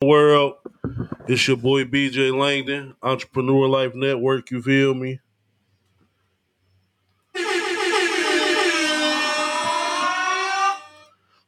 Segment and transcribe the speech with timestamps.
[0.00, 0.54] world.
[1.26, 4.48] It's your boy BJ Langdon, Entrepreneur Life Network.
[4.52, 5.18] You feel me?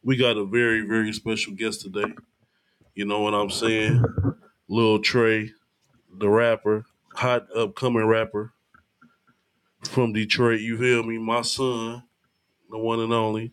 [0.02, 2.12] We got a very, very special guest today.
[2.94, 4.02] You know what I'm saying?
[4.68, 5.52] Lil Tre,
[6.12, 8.52] the rapper, hot upcoming rapper
[9.84, 10.60] from Detroit.
[10.60, 11.18] You feel me?
[11.18, 12.02] My son,
[12.68, 13.52] the one and only.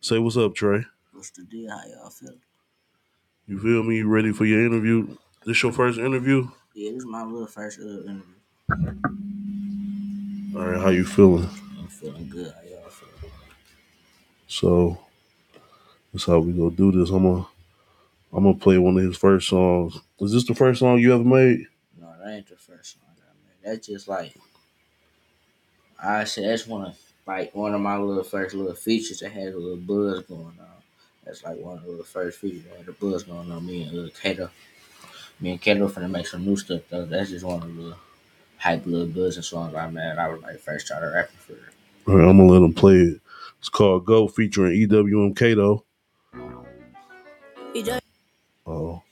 [0.00, 0.84] Say what's up, Tre.
[1.12, 1.70] What's the deal?
[1.70, 2.10] How y'all?
[3.48, 3.96] You feel me?
[3.96, 5.16] You ready for your interview?
[5.46, 6.46] This your first interview?
[6.74, 8.34] Yeah, this is my little first uh, interview.
[10.54, 11.48] All right, how you feeling?
[11.78, 12.52] I'm feeling good.
[12.52, 13.30] How y'all feel?
[14.48, 14.98] So
[16.12, 17.08] that's how we gonna do this.
[17.08, 17.46] I'm gonna
[18.34, 19.98] I'm gonna play one of his first songs.
[20.20, 21.66] Is this the first song you ever made?
[21.98, 23.76] No, that ain't the first song I made.
[23.76, 24.34] That's just like
[25.98, 26.50] I said.
[26.50, 29.76] That's one of like one of my little first little features that had a little
[29.78, 30.77] buzz going on.
[31.28, 33.66] That's like one of the first features that had a buzz going on.
[33.66, 34.48] Me and uh, Kato,
[35.40, 37.04] me and Kato finna make some new stuff though.
[37.04, 37.98] That's just one of the little
[38.56, 40.16] hype little buzzing songs I made.
[40.16, 41.58] I was like first started rapping for it.
[42.06, 43.20] All right, I'm gonna let him play it.
[43.58, 45.84] It's called Go featuring EWM EWMK though.
[48.66, 49.02] Oh,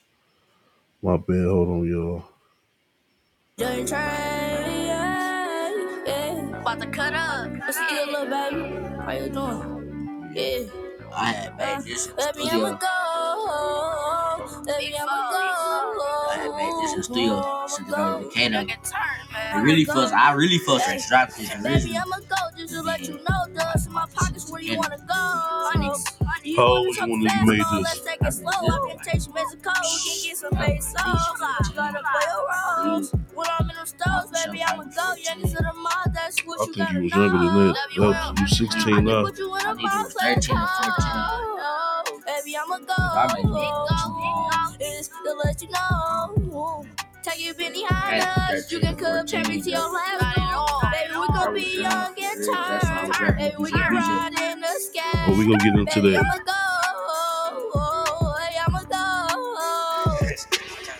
[1.02, 1.44] my bad.
[1.44, 2.24] Hold on, y'all.
[3.58, 5.74] Don't try, yeah,
[6.06, 6.60] yeah.
[6.60, 7.50] About to cut up.
[7.58, 9.02] What's the deal, little baby?
[9.02, 10.32] How you doing?
[10.34, 10.85] Yeah.
[11.16, 12.78] I had made uh, this in the I'ma studio.
[14.66, 15.40] Baby, I'ma go.
[16.30, 17.66] I had made this in the studio.
[17.68, 18.58] Sent it over to Kato.
[18.60, 18.92] Make it
[19.34, 21.98] I really first, I really first tried to drop this Baby, original.
[22.02, 23.54] I'ma go just to let you know.
[23.54, 26.25] Dust in my pockets where you wanna go.
[26.46, 27.84] You How wanna old talk you when you fast, made go, this?
[27.84, 28.50] Let's take it slow.
[28.52, 29.70] I can taste you Mexico.
[29.82, 30.94] We can get some pesos.
[30.96, 33.12] I gotta play your roles.
[33.34, 35.14] When I'm in the stores, baby, I'ma go.
[35.16, 37.22] Youngest of the mall, that's what I you think gotta you was know.
[37.24, 37.74] younger than that.
[37.74, 38.32] Love you That well.
[38.32, 39.10] was, you 16 I now.
[39.10, 42.78] can put you in I a think it was box 13 or like Baby, I'ma
[42.78, 42.94] go.
[42.98, 44.98] I made it.
[44.98, 46.86] It's to let you know.
[47.26, 48.70] Take you Benihana's.
[48.70, 52.14] You can 13, come carry me to your 14, last Baby, we gon' be young
[52.16, 53.36] and That's I tired.
[53.36, 55.24] Baby, we can ride in the sky.
[55.26, 56.24] But we gonna get into Baby, that.
[56.24, 56.52] I'ma go.
[58.38, 59.02] Hey, I'ma go.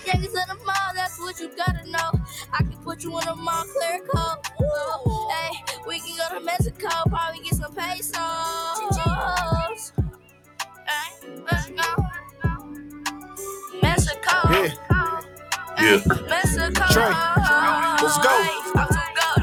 [0.04, 2.10] Youngest of the mall, that's what you gotta know.
[2.52, 4.38] I can put you in a Moncler coat.
[5.30, 5.52] Hey,
[5.86, 8.16] we can go to Mexico, probably get some pesos.
[10.88, 11.10] Hey,
[11.44, 12.04] let's go.
[13.80, 14.34] Mexico.
[14.50, 14.95] Yeah.
[15.86, 16.00] Yeah.
[16.90, 17.06] Tre,
[18.02, 18.32] let's go.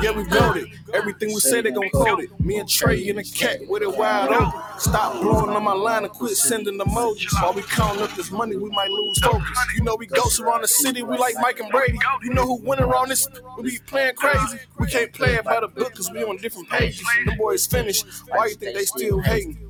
[0.01, 0.67] Yeah, we wrote it.
[0.93, 2.37] Everything we say, they gon' quote it.
[2.41, 4.51] Me and Tre in the cat with it wide open.
[4.77, 7.31] Stop blowing on my line and quit sending emojis.
[7.41, 9.57] While we counting up this money, we might lose focus.
[9.77, 11.97] You know we ghosts around the city, we like Mike and Brady.
[12.23, 13.25] You know who winning around this?
[13.57, 14.59] We be playing crazy.
[14.77, 17.07] We can't play it by the book cause we on different pages.
[17.25, 18.05] The boys finished.
[18.27, 19.69] Why you think they still hating?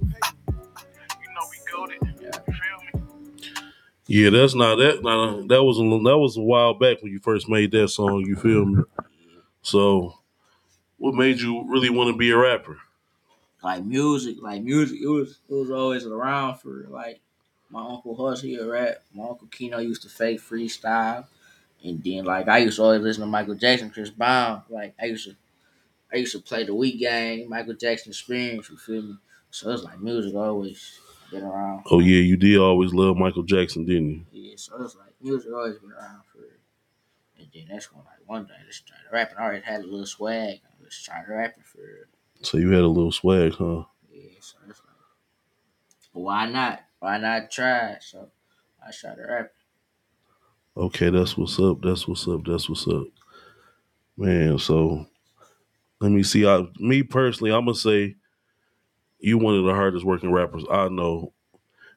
[4.07, 5.03] Yeah, that's not that.
[5.03, 8.23] Not, that was a, that was a while back when you first made that song.
[8.27, 8.83] You feel me?
[9.61, 10.19] So,
[10.97, 12.79] what made you really want to be a rapper?
[13.63, 17.21] like music, like music, it was it was always around for like
[17.69, 18.97] my uncle Huss, he a rap.
[19.13, 21.25] My uncle Kino used to fake freestyle,
[21.83, 24.63] and then like I used to always listen to Michael Jackson, Chris Brown.
[24.69, 25.35] Like I used to,
[26.13, 28.69] I used to play the Wii game, Michael Jackson Experience.
[28.69, 29.17] You feel me?
[29.51, 30.99] So it's like music always
[31.33, 31.83] been around.
[31.89, 34.25] Oh yeah, you did always love Michael Jackson, didn't you?
[34.31, 36.39] Yeah, so it's like music always been around for.
[37.37, 39.37] And then that's when like one day I just started rapping.
[39.37, 40.61] I already had a little swag.
[40.63, 41.79] I just started rapping for.
[41.79, 42.07] It.
[42.41, 43.83] So you had a little swag, huh?
[44.11, 46.81] Yeah, so it's like, why not?
[46.99, 47.97] Why not try?
[47.99, 48.29] So
[48.85, 49.49] I started rapping.
[50.75, 51.81] Okay, that's what's up.
[51.81, 52.41] That's what's up.
[52.45, 53.05] That's what's up,
[54.17, 54.57] man.
[54.57, 55.05] So
[55.99, 56.47] let me see.
[56.47, 58.15] I, me personally, I'm gonna say
[59.23, 61.33] you one of the hardest working rappers I know,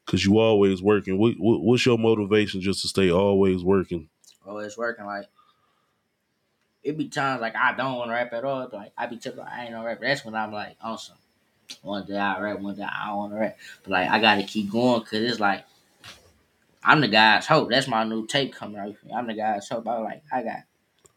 [0.06, 1.18] cause you always working.
[1.18, 4.08] What, what, what's your motivation just to stay always working?
[4.46, 5.26] Always working like.
[6.82, 8.68] It be times like I don't want to rap at all.
[8.72, 10.04] Like I be tripping, I ain't no rapper.
[10.04, 11.16] That's when I'm like, on some.
[11.82, 13.58] One day I rap, one day I don't want to rap.
[13.82, 15.64] But like I gotta keep going because it's like
[16.84, 17.70] I'm the guy's hope.
[17.70, 18.94] That's my new tape coming out.
[19.12, 19.88] I'm the guy's hope.
[19.88, 20.60] I like I got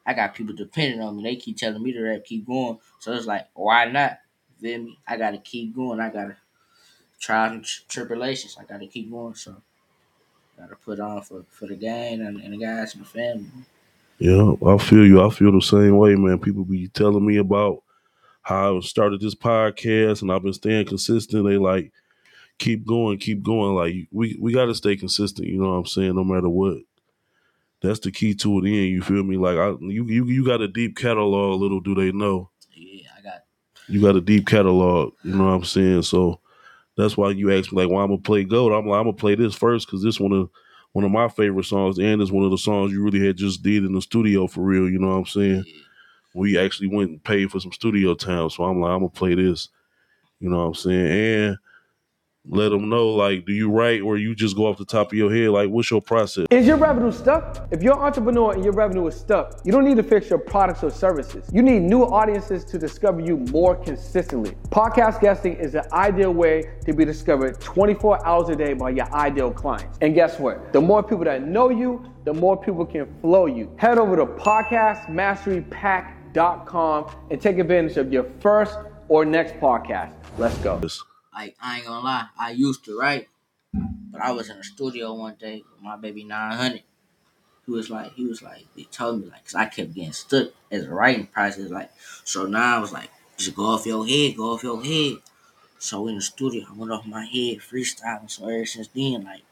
[0.07, 1.23] I got people depending on me.
[1.23, 2.79] They keep telling me to rap, keep going.
[2.97, 4.17] So it's like, why not?
[4.59, 4.99] Feel me?
[5.07, 5.99] I gotta keep going.
[5.99, 6.37] I gotta
[7.19, 8.57] trials and tri- tribulations.
[8.59, 9.35] I gotta keep going.
[9.35, 9.55] So
[10.57, 13.45] gotta put on for, for the gang and, and the guys and the family.
[14.17, 15.25] Yeah, I feel you.
[15.25, 16.39] I feel the same way, man.
[16.39, 17.83] People be telling me about
[18.41, 21.45] how I started this podcast and I've been staying consistent.
[21.45, 21.93] They like
[22.57, 23.75] keep going, keep going.
[23.75, 25.47] Like we we got to stay consistent.
[25.47, 26.15] You know what I'm saying?
[26.15, 26.79] No matter what.
[27.81, 28.65] That's the key to it.
[28.65, 29.37] In you feel me?
[29.37, 31.61] Like I, you you you got a deep catalog.
[31.61, 32.49] Little do they know,
[33.89, 35.13] you got a deep catalog.
[35.23, 36.03] You know what I'm saying?
[36.03, 36.39] So
[36.97, 38.71] that's why you asked me like, why I'm gonna play gold.
[38.71, 40.49] I'm like, I'm gonna play this first because this one of
[40.93, 43.61] one of my favorite songs, and it's one of the songs you really had just
[43.61, 44.89] did in the studio for real.
[44.89, 45.63] You know what I'm saying?
[46.33, 49.35] We actually went and paid for some studio time, so I'm like, I'm gonna play
[49.35, 49.69] this.
[50.39, 51.47] You know what I'm saying?
[51.47, 51.57] And
[52.49, 55.17] let them know, like, do you write or you just go off the top of
[55.17, 55.49] your head?
[55.49, 56.47] Like, what's your process?
[56.49, 57.67] Is your revenue stuck?
[57.71, 60.39] If you're an entrepreneur and your revenue is stuck, you don't need to fix your
[60.39, 61.47] products or services.
[61.53, 64.55] You need new audiences to discover you more consistently.
[64.69, 69.13] Podcast guesting is the ideal way to be discovered 24 hours a day by your
[69.13, 69.99] ideal clients.
[70.01, 70.73] And guess what?
[70.73, 73.71] The more people that know you, the more people can flow you.
[73.77, 80.13] Head over to podcastmasterypack.com and take advantage of your first or next podcast.
[80.37, 80.79] Let's go.
[81.39, 83.29] Like I ain't gonna lie, I used to write,
[83.73, 86.83] but I was in the studio one day with my baby 900.
[87.65, 90.49] He was like, he was like, he told me like, cause I kept getting stuck
[90.69, 91.69] as a writing process.
[91.69, 91.91] Like,
[92.25, 95.19] so now I was like, just go off your head, go off your head.
[95.77, 98.29] So in the studio, I went off my head freestyling.
[98.29, 99.43] So ever since then, like,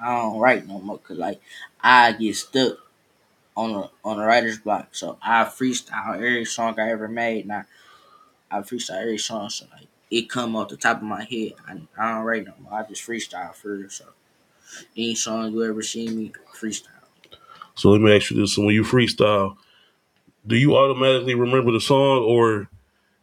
[0.00, 1.40] I don't write no more, cause like
[1.80, 2.78] I get stuck
[3.56, 4.94] on a on a writer's block.
[4.94, 7.48] So I freestyle every song I ever made.
[7.48, 7.64] Now
[8.52, 11.54] I freestyle every song, so like it come off the top of my head.
[11.68, 12.74] I, I don't write no more.
[12.74, 13.90] I just freestyle for real.
[13.90, 14.06] So
[14.96, 16.88] any song you ever see me freestyle.
[17.74, 19.56] So let me ask you this: so when you freestyle,
[20.46, 22.68] do you automatically remember the song, or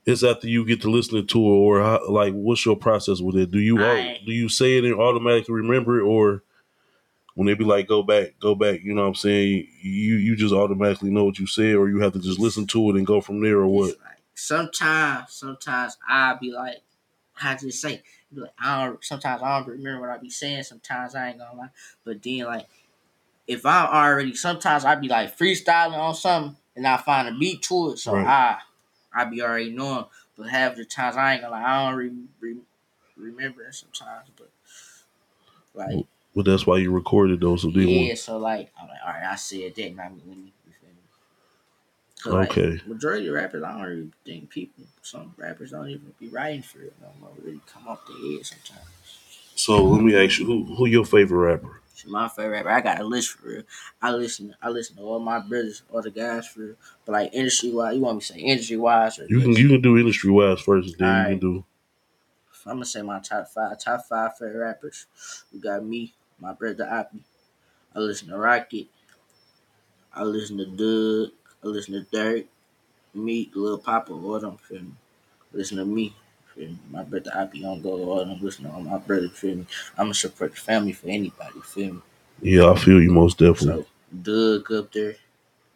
[0.05, 3.37] it's after you get to listening to it, or how, like what's your process with
[3.37, 3.51] it?
[3.51, 6.43] Do you I- do you say it and automatically remember it, or
[7.35, 8.81] when they be like go back, go back?
[8.83, 9.67] You know what I'm saying?
[9.81, 12.89] You you just automatically know what you said, or you have to just listen to
[12.91, 13.95] it and go from there, or what?
[14.35, 16.81] Sometimes, sometimes I be like,
[17.41, 18.03] I just say,
[18.33, 19.03] like, I don't.
[19.03, 20.63] Sometimes I don't remember what I be saying.
[20.63, 21.69] Sometimes I ain't gonna lie.
[22.03, 22.67] But then like,
[23.47, 27.61] if I'm already, sometimes I be like freestyling on something and I find a beat
[27.63, 28.25] to it, so Right.
[28.27, 28.57] I,
[29.13, 30.05] I be already knowing.
[30.37, 32.11] But half the times I ain't gonna lie, I don't re,
[32.41, 32.55] re,
[33.15, 34.27] remember it sometimes.
[34.37, 34.49] But
[35.73, 36.05] like,
[36.35, 37.61] But that's why you recorded those.
[37.61, 38.15] So yeah.
[38.15, 39.95] So like, I'm like, all right, I said that.
[39.95, 40.51] Now let me.
[40.65, 40.95] You feel me?
[42.14, 42.81] 'Cause, like, Okay.
[42.87, 44.83] majority of rappers, I don't even think people.
[45.01, 47.31] Some rappers don't even be writing for it no more.
[47.43, 48.87] Really come off the head sometimes.
[49.55, 51.81] so let me ask you, who who your favorite rapper?
[52.07, 52.69] My favorite rapper.
[52.69, 53.63] I got a list for real.
[54.01, 54.53] I listen.
[54.61, 56.75] I listen to all my brothers, all the guys for real.
[57.05, 59.69] But like industry wise, you want me to say industry wise or You can you
[59.69, 61.29] can do industry wise first, then you Alright.
[61.31, 61.65] can do
[62.67, 63.79] I'm gonna say my top five.
[63.79, 65.05] Top five favorite rappers.
[65.53, 67.21] We got me, my brother Oppie.
[67.95, 68.87] I listen to Rocket.
[70.13, 71.31] I listen to Doug.
[71.65, 72.45] I listen to Dirt.
[73.13, 74.91] Me, Lil Papa, all them feel me.
[75.51, 76.15] Listen to me.
[76.53, 76.79] Feel me?
[76.91, 77.91] My brother Oppie on go.
[77.91, 79.29] All them listen to all my brother.
[79.29, 79.65] Feel me.
[79.97, 81.59] I'm gonna support the family for anybody.
[81.63, 82.01] Feel me.
[82.41, 82.69] yeah.
[82.71, 83.83] I feel you most definitely.
[83.83, 83.87] So
[84.21, 85.15] Doug up there,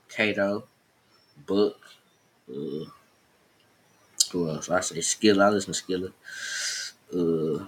[0.10, 0.66] Kato,
[1.48, 1.80] Book,
[2.50, 2.86] uh,
[4.32, 4.70] who else?
[4.70, 5.46] I say Skilla.
[5.46, 6.12] I listen to Skilla.
[7.12, 7.66] Uh,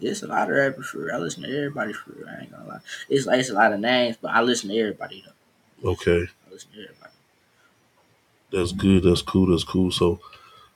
[0.00, 1.16] there's a lot of rappers for real.
[1.16, 2.28] I listen to everybody for real.
[2.28, 2.80] I ain't gonna lie.
[3.08, 5.32] It's it's a lot of names, but I listen to everybody though.
[5.84, 6.26] Okay.
[6.46, 7.12] I listen to everybody.
[8.50, 9.02] That's good.
[9.04, 9.46] That's cool.
[9.46, 9.90] That's cool.
[9.90, 10.20] So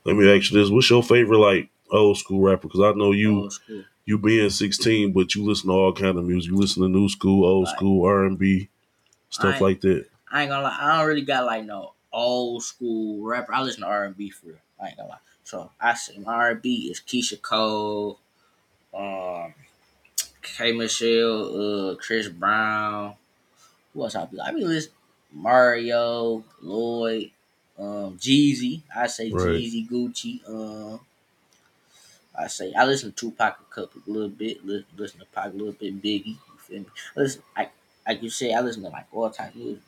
[0.04, 2.68] let me ask you this: What's your favorite like old school rapper?
[2.68, 3.84] Because I know you Old school.
[4.04, 6.50] you being sixteen, but you listen to all kind of music.
[6.50, 7.76] You listen to new school, old Right.
[7.76, 8.68] school, R and B,
[9.30, 10.06] stuff like that.
[10.30, 10.78] I ain't gonna lie.
[10.80, 13.54] I don't really got like no old school rapper.
[13.54, 14.56] I listen to R and B for real.
[14.80, 15.16] I ain't gonna lie.
[15.44, 18.18] So I say my R and B is Keyshia Cole,
[18.94, 19.54] um,
[20.42, 23.14] K Michelle, uh, Chris Brown.
[23.94, 24.40] Who else I be?
[24.40, 24.94] I be listening
[25.32, 27.30] Mario, Lloyd,
[27.78, 28.82] um, Jeezy.
[28.94, 29.48] I say Right.
[29.50, 30.48] Jeezy, Gucci.
[30.48, 31.00] Um,
[32.38, 34.64] I say I listen to Tupac a couple, a little bit.
[34.64, 36.02] Listen, listen to Pac a little bit.
[36.02, 36.26] Biggie.
[36.26, 36.86] You feel me?
[37.16, 37.68] Listen, I
[38.06, 39.82] like you say, I listen to like all types of music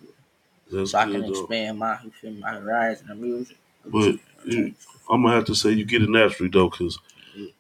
[0.71, 1.29] That's so I can though.
[1.29, 3.57] expand my you feel me, my horizon of music.
[3.85, 4.75] But you-
[5.11, 6.99] I'm gonna have to say you get it naturally though, because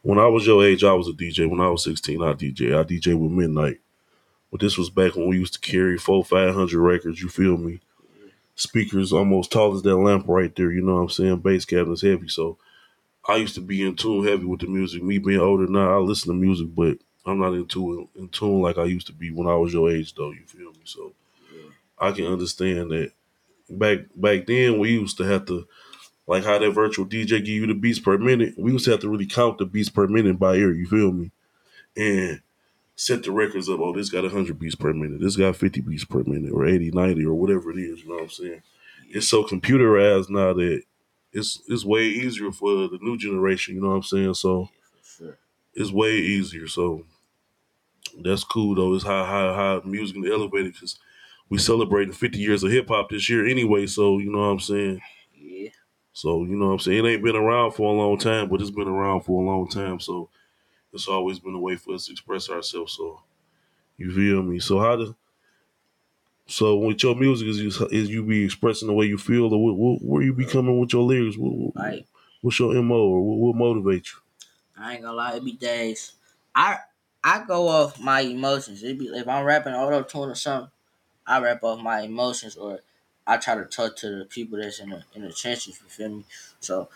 [0.02, 1.48] when I was your age, I was a DJ.
[1.48, 2.78] When I was 16, I DJ.
[2.78, 3.80] I DJ with Midnight.
[4.54, 7.20] But this was back when we used to carry four, five hundred records.
[7.20, 7.80] You feel me?
[8.54, 10.70] Speakers almost tall as that lamp right there.
[10.70, 11.38] You know what I'm saying?
[11.38, 12.28] Bass cabinets heavy.
[12.28, 12.56] So
[13.26, 15.02] I used to be in tune heavy with the music.
[15.02, 18.78] Me being older now, I listen to music, but I'm not into in tune like
[18.78, 20.30] I used to be when I was your age though.
[20.30, 20.82] You feel me?
[20.84, 21.14] So
[21.98, 23.10] I can understand that.
[23.68, 25.66] Back back then, we used to have to
[26.28, 28.54] like how that virtual DJ give you the beats per minute.
[28.56, 30.70] We used to have to really count the beats per minute by ear.
[30.70, 31.32] You feel me?
[31.96, 32.40] And
[32.96, 33.80] set the records up.
[33.80, 35.20] Oh, this got 100 beats per minute.
[35.20, 38.02] This got 50 beats per minute or 80, 90 or whatever it is.
[38.02, 38.62] You know what I'm saying?
[39.10, 40.82] It's so computerized now that
[41.32, 43.74] it's it's way easier for the new generation.
[43.74, 44.34] You know what I'm saying?
[44.34, 44.68] So
[45.02, 45.36] sure.
[45.74, 46.68] it's way easier.
[46.68, 47.04] So
[48.22, 48.94] that's cool though.
[48.94, 50.98] It's how how how music is elevated because
[51.50, 53.86] we celebrating 50 years of hip hop this year anyway.
[53.86, 55.00] So you know what I'm saying?
[55.36, 55.70] Yeah.
[56.12, 57.04] So you know what I'm saying?
[57.04, 59.68] It ain't been around for a long time, but it's been around for a long
[59.68, 60.00] time.
[60.00, 60.30] So
[60.94, 62.94] it's always been a way for us to express ourselves.
[62.94, 63.20] So
[63.96, 64.58] You feel me?
[64.60, 65.12] So how does
[66.46, 69.64] so with your music is you, is you be expressing the way you feel, or
[69.64, 71.38] what, what, where you be coming with your lyrics?
[71.38, 72.06] What, what, Like
[72.42, 74.20] what's your mo, or what, what motivates you?
[74.76, 76.12] I ain't gonna lie, it be days.
[76.54, 76.78] I
[77.22, 78.82] I go off my emotions.
[78.82, 80.70] It be if I'm rapping auto tune or something,
[81.26, 82.80] I rap off my emotions or
[83.26, 85.80] I try to talk to the people that's in the in the trenches.
[85.82, 86.24] You feel me?
[86.60, 86.88] So,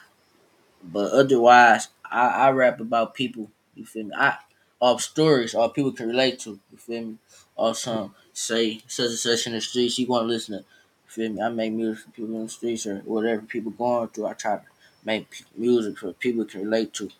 [0.82, 3.50] but otherwise, I, I rap about people.
[3.78, 4.14] You feel me?
[4.16, 4.38] I
[4.80, 6.58] of stories or people can relate to.
[6.72, 7.16] You feel me?
[7.56, 9.98] Or some say such and such in the streets.
[9.98, 10.60] You want to listen to?
[10.60, 11.42] You feel me?
[11.42, 14.26] I make music for people in the streets or whatever people going through.
[14.26, 14.64] I try to
[15.04, 17.10] make music for people can relate to.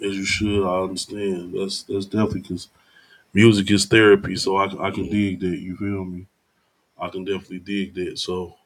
[0.00, 1.54] As you should, I understand.
[1.54, 2.68] That's that's definitely because
[3.34, 5.58] music is therapy, so I, I can dig that.
[5.58, 6.26] You feel me?
[7.00, 8.18] I can definitely dig that.
[8.18, 8.56] So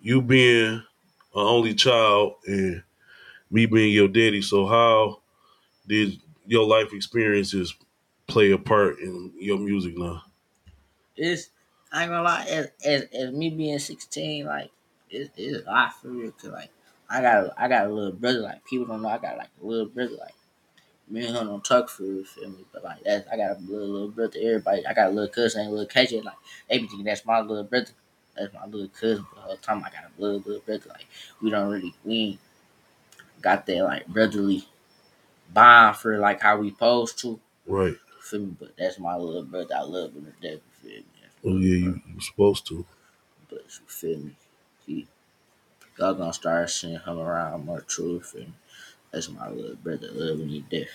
[0.00, 0.82] you being an
[1.34, 2.82] only child and
[3.50, 5.20] me being your daddy, so how
[5.86, 7.74] did your life experiences
[8.26, 10.22] play a part in your music now?
[11.18, 11.50] it's
[11.92, 14.70] I ain't gonna lie, as, as, as me being sixteen, like
[15.10, 16.30] it, it's a lot for real.
[16.32, 16.70] Cause like
[17.08, 18.40] I got a, I got a little brother.
[18.40, 20.16] Like people don't know I got like a little brother.
[20.18, 20.34] Like
[21.08, 22.64] me and him don't talk for real, feel me.
[22.72, 24.38] But like that's I got a little, little brother.
[24.40, 26.22] Everybody, I got a little cousin, a little cousin.
[26.22, 26.36] Like
[26.68, 27.90] thinking that's my little brother.
[28.36, 29.26] That's my little cousin.
[29.30, 30.90] But the whole time I got a little little brother.
[30.90, 31.06] Like
[31.42, 32.38] we don't really we
[33.40, 34.64] got that like brotherly
[35.52, 37.40] bond for like how we supposed to.
[37.66, 37.96] Right.
[38.22, 38.56] Feel me?
[38.58, 39.74] But that's my little brother.
[39.76, 40.60] I love him to death.
[40.82, 41.04] You feel me?
[41.44, 42.84] Oh yeah, you you supposed to.
[43.48, 44.36] But you feel me?
[44.86, 45.06] He,
[45.98, 48.52] y'all gonna start seeing him around more Feel me?
[49.12, 50.08] That's my little brother.
[50.12, 50.88] Love when he deaf.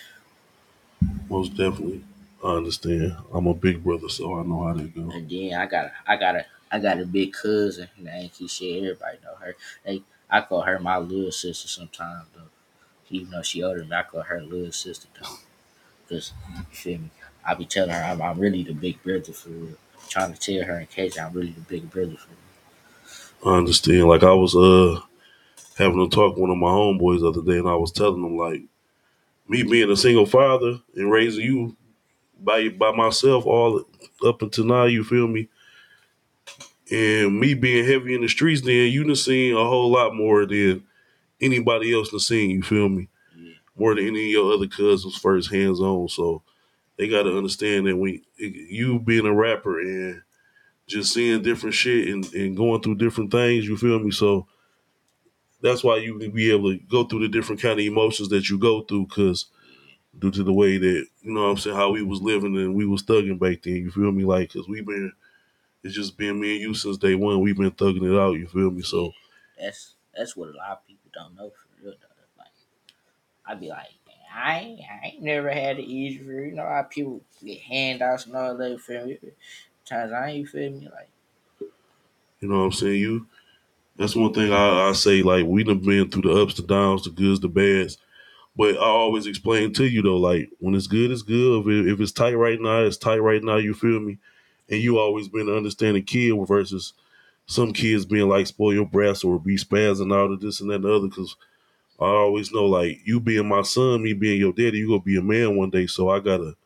[1.28, 2.04] Most definitely.
[2.44, 3.16] I understand.
[3.32, 5.10] I'm a big brother, so I know how that go.
[5.10, 7.88] And then I got a, I got a, I got a big cousin.
[7.98, 8.76] Name Keisha.
[8.78, 9.56] Everybody know her.
[9.84, 10.02] They,
[10.36, 12.50] I call her my little sister sometimes though.
[13.10, 15.28] Even though she older than me, I call her little sister though.
[16.08, 17.10] Cause you feel me?
[17.46, 19.76] I be telling her I'm, I'm really the big brother for real.
[20.08, 23.54] Trying to tell her in case I'm really the big brother for real.
[23.54, 24.08] I understand.
[24.08, 25.00] Like I was uh
[25.78, 28.24] having a talk with one of my homeboys the other day, and I was telling
[28.24, 28.62] him like
[29.48, 31.76] me being a single father and raising you
[32.40, 33.84] by by myself all
[34.26, 34.86] up until now.
[34.86, 35.48] You feel me?
[36.90, 40.44] And me being heavy in the streets, then you done seen a whole lot more
[40.44, 40.84] than
[41.40, 42.50] anybody else done seen.
[42.50, 43.08] You feel me?
[43.36, 43.52] Yeah.
[43.76, 46.08] More than any of your other cousins first hands on.
[46.08, 46.42] So
[46.96, 50.22] they got to understand that when you being a rapper and
[50.86, 54.10] just seeing different shit and, and going through different things, you feel me?
[54.10, 54.46] So
[55.62, 58.50] that's why you can be able to go through the different kind of emotions that
[58.50, 59.46] you go through because
[60.18, 62.74] due to the way that, you know what I'm saying, how we was living and
[62.74, 64.24] we was thugging back then, you feel me?
[64.24, 65.12] Like, because we've been,
[65.84, 67.40] it's just been me and you since day one.
[67.40, 68.82] We've been thugging it out, you feel me?
[68.82, 69.12] So,
[69.60, 72.38] That's that's what a lot of people don't know for real though.
[72.38, 72.48] Like
[73.46, 73.88] I'd be like,
[74.34, 76.32] I ain't, I ain't never had it easy for.
[76.32, 78.70] You know how people get handouts and all that.
[78.70, 79.18] You feel me?
[79.84, 80.38] Times I ain't.
[80.38, 80.88] You feel me?
[80.90, 81.08] Like
[82.40, 83.00] you know what I'm saying?
[83.00, 83.26] You,
[83.96, 87.04] that's one thing I, I say, like, we done been through the ups, the downs,
[87.04, 87.96] the goods, the bads.
[88.56, 91.60] But I always explain to you though, like when it's good, it's good.
[91.60, 93.56] If, it, if it's tight right now, it's tight right now.
[93.56, 94.18] You feel me?
[94.68, 96.94] And you always been an understanding kid versus
[97.46, 100.76] some kids being like spoil your brats or be spazzing out of this and that
[100.76, 101.08] and the other.
[101.08, 101.36] Because
[102.00, 105.16] I always know, like you being my son, me being your daddy, you gonna be
[105.16, 105.86] a man one day.
[105.86, 106.56] So I gotta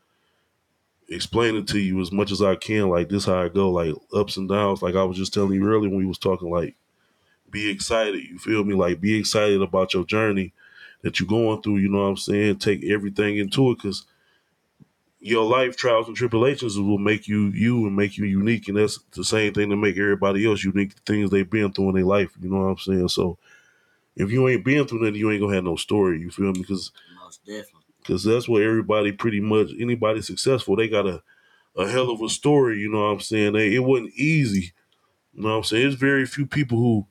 [1.09, 2.89] explain it to you as much as I can.
[2.89, 4.83] Like this, how I go, like ups and downs.
[4.83, 6.77] Like I was just telling you earlier when we was talking, like
[7.51, 8.23] be excited.
[8.23, 8.75] You feel me?
[8.75, 10.53] Like be excited about your journey
[11.03, 11.79] that you're going through.
[11.79, 12.59] You know what I'm saying?
[12.59, 14.07] Take everything into it because
[15.21, 18.99] your life trials and tribulations will make you you and make you unique, and that's
[19.13, 20.95] the same thing to make everybody else unique.
[20.95, 22.31] The things they've been through in their life.
[22.41, 23.09] You know what I'm saying?
[23.09, 23.39] So
[24.17, 26.21] if you ain't been through nothing, you ain't gonna have no story.
[26.21, 26.61] You feel me?
[26.61, 27.83] Because most definitely.
[28.01, 31.23] because that's what everybody pretty much anybody successful they got a,
[31.77, 34.73] a hell of a story you know what i'm saying they, it wasn't easy
[35.35, 37.07] you know what i'm saying there's very few people who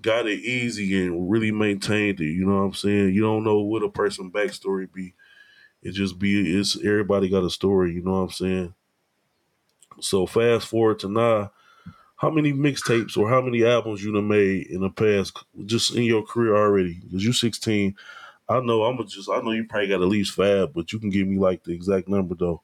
[0.00, 3.60] got it easy and really maintained it you know what i'm saying you don't know
[3.60, 5.14] what a person backstory be
[5.82, 8.74] it just be it's everybody got a story you know what i'm saying
[10.00, 11.50] so fast forward to now
[12.16, 16.02] how many mixtapes or how many albums you done made in the past just in
[16.02, 17.96] your career already because you 16
[18.50, 21.08] I know I'm just I know you probably got at least five, but you can
[21.08, 22.62] give me like the exact number though.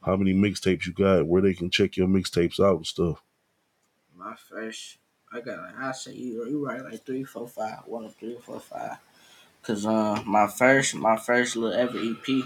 [0.00, 3.20] How many mixtapes you got where they can check your mixtapes out and stuff.
[4.16, 4.98] My first,
[5.32, 8.60] I got like I say you you right like three, four, five, one three, four,
[8.60, 8.98] five.
[9.66, 12.44] Cause uh, my first, my first little ever EP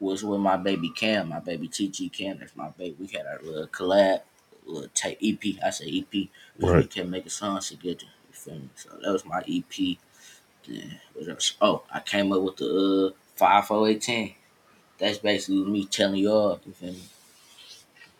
[0.00, 2.38] was with my baby Cam, my baby TG Cam.
[2.40, 2.96] That's my baby.
[2.98, 4.22] We had our little collab,
[4.66, 5.62] little tape EP.
[5.64, 6.12] I say EP.
[6.12, 6.90] We Right.
[6.90, 8.06] kept making songs together.
[8.28, 8.70] You feel me?
[8.74, 9.98] So that was my EP.
[10.66, 10.98] Then?
[11.60, 14.32] Oh, I came up with the uh five four eight ten.
[14.98, 17.02] that's basically me telling y'all, you feel me?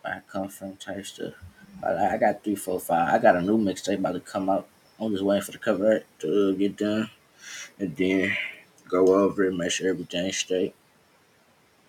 [0.05, 1.35] I come from type stuff.
[1.83, 3.15] I I got three, four, five.
[3.15, 4.69] I got a new mixtape about to come out.
[5.01, 7.11] I'm just waiting for the cover art to uh, get done.
[7.79, 8.37] And then
[8.89, 10.75] go over it, make sure everything's straight.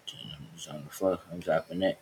[0.07, 1.19] Then I'm just on the floor.
[1.31, 1.99] I'm dropping that.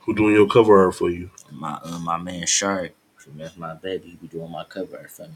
[0.00, 1.30] Who doing your cover art for you?
[1.52, 2.92] My uh, my man Shark,
[3.36, 4.10] that's my baby.
[4.10, 5.34] He be doing my cover art for me.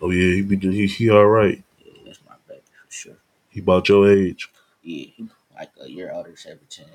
[0.00, 1.62] Oh yeah, he be doing- he he all right.
[1.84, 3.16] Yeah, that's my baby for sure.
[3.50, 4.50] He about your age.
[4.82, 6.86] Yeah, he like a year older, seventeen.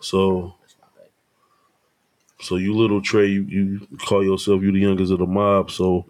[0.00, 1.10] So That's my baby.
[2.40, 5.70] so you little Tre, you, you call yourself you the youngest of the mob.
[5.70, 6.06] So.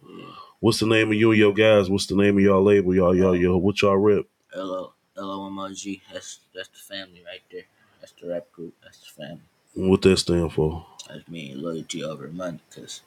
[0.60, 1.90] What's the name of you and your guys?
[1.90, 2.94] What's the name of y'all label?
[2.94, 4.24] Y'all y'all um, y'all what y'all rep?
[4.54, 6.02] L O L O M O G.
[6.12, 7.64] That's that's the family right there.
[8.00, 8.74] That's the rap group.
[8.82, 9.42] That's the family.
[9.74, 10.86] What that stand for?
[11.08, 12.60] That's me loyalty over money.
[12.74, 13.02] Cause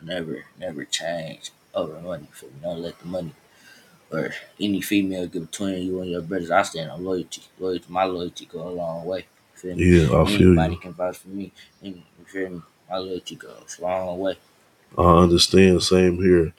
[0.00, 2.28] I never never change over money.
[2.32, 3.32] For you don't let the money
[4.12, 6.50] or any female get between you and your brothers.
[6.50, 7.42] I stand on loyalty.
[7.58, 7.86] Loyalty.
[7.88, 9.26] My loyalty go a long way.
[9.54, 9.84] Feel me?
[9.84, 10.80] Yeah, I feel Anybody you.
[10.80, 11.52] can vouch for me.
[11.82, 12.62] And, you feel me?
[12.88, 14.36] My loyalty goes a long way.
[14.96, 15.82] I understand.
[15.82, 16.52] Same here.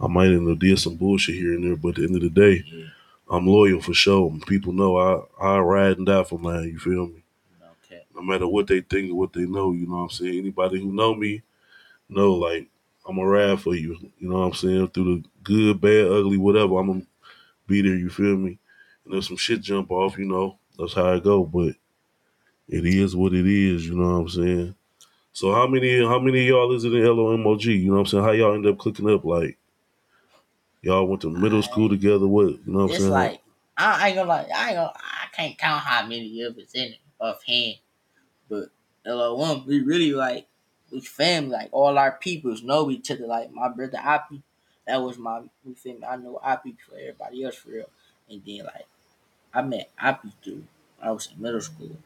[0.00, 2.22] I might end up did some bullshit here and there, but at the end of
[2.22, 2.84] the day, Yeah.
[3.30, 4.32] I'm loyal for sure.
[4.46, 6.64] People know I I ride and die for mine.
[6.64, 7.22] You feel me?
[7.60, 8.04] No cap.
[8.14, 10.38] No matter what they think or what they know, you know what I'm saying.
[10.38, 11.42] Anybody who know me,
[12.08, 12.68] know like
[13.06, 13.98] I'm a ride for you.
[14.18, 14.88] You know what I'm saying.
[14.88, 17.02] Through the good, bad, ugly, whatever, I'm gonna
[17.66, 17.96] be there.
[17.96, 18.58] You feel me?
[19.04, 21.44] And if some shit jump off, you know that's how I go.
[21.44, 21.74] But
[22.68, 23.86] it is what it is.
[23.86, 24.74] You know what I'm saying.
[25.32, 27.64] So how many how many of y'all is it in LOMOG?
[27.64, 28.24] You know what I'm saying?
[28.24, 29.24] How y'all end up clicking up?
[29.24, 29.58] Like
[30.88, 32.26] y'all went to middle school together?
[32.26, 33.12] What you know what I'm It's saying?
[33.12, 33.42] like
[33.76, 36.92] I, ain't gonna lie, I ain't gonna, I can't count how many of us in
[36.94, 37.76] it offhand.
[38.48, 38.70] But
[39.06, 40.46] LO1, we really like
[40.90, 43.26] we family, like all our peoples know each other.
[43.26, 44.42] Like my brother Oppie,
[44.86, 46.04] that was my we feel me.
[46.04, 47.90] I know Oppie for everybody else for real.
[48.30, 48.86] And then like
[49.54, 50.64] I met Oppie through
[51.00, 51.96] I was in middle school.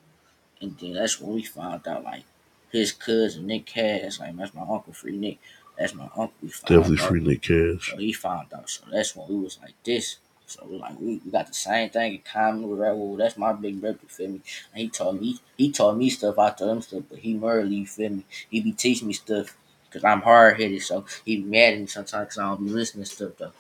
[0.61, 2.25] And then that's when we found out like
[2.71, 5.39] his cousin Nick Cass, like that's my uncle Free Nick.
[5.79, 6.33] That's my uncle.
[6.43, 7.09] We Definitely out.
[7.09, 7.91] free Nick Cash.
[7.91, 8.69] So he found out.
[8.69, 10.19] So that's when we was like this.
[10.47, 12.97] So we like we, we got the same thing in common with that.
[12.97, 14.41] Well, that's my big brother, you feel me?
[14.73, 17.77] And he taught me he taught me stuff, I taught him stuff, but he morally,
[17.77, 18.25] you feel me?
[18.51, 19.57] He be teaching me stuff
[19.89, 22.71] because I'm hard headed, so he be mad at me sometimes because I don't be
[22.71, 23.53] listening to stuff though.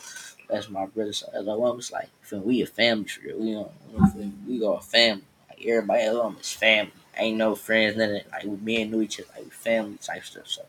[0.48, 1.14] That's my brother.
[1.14, 3.38] So as I was like, feel we a family for real.
[3.38, 5.24] We don't, feel we go a family.
[5.48, 6.92] Like everybody at home is family.
[7.16, 8.20] Ain't no friends, nothing.
[8.30, 10.48] Like we men knew each other, like we family type stuff.
[10.48, 10.62] So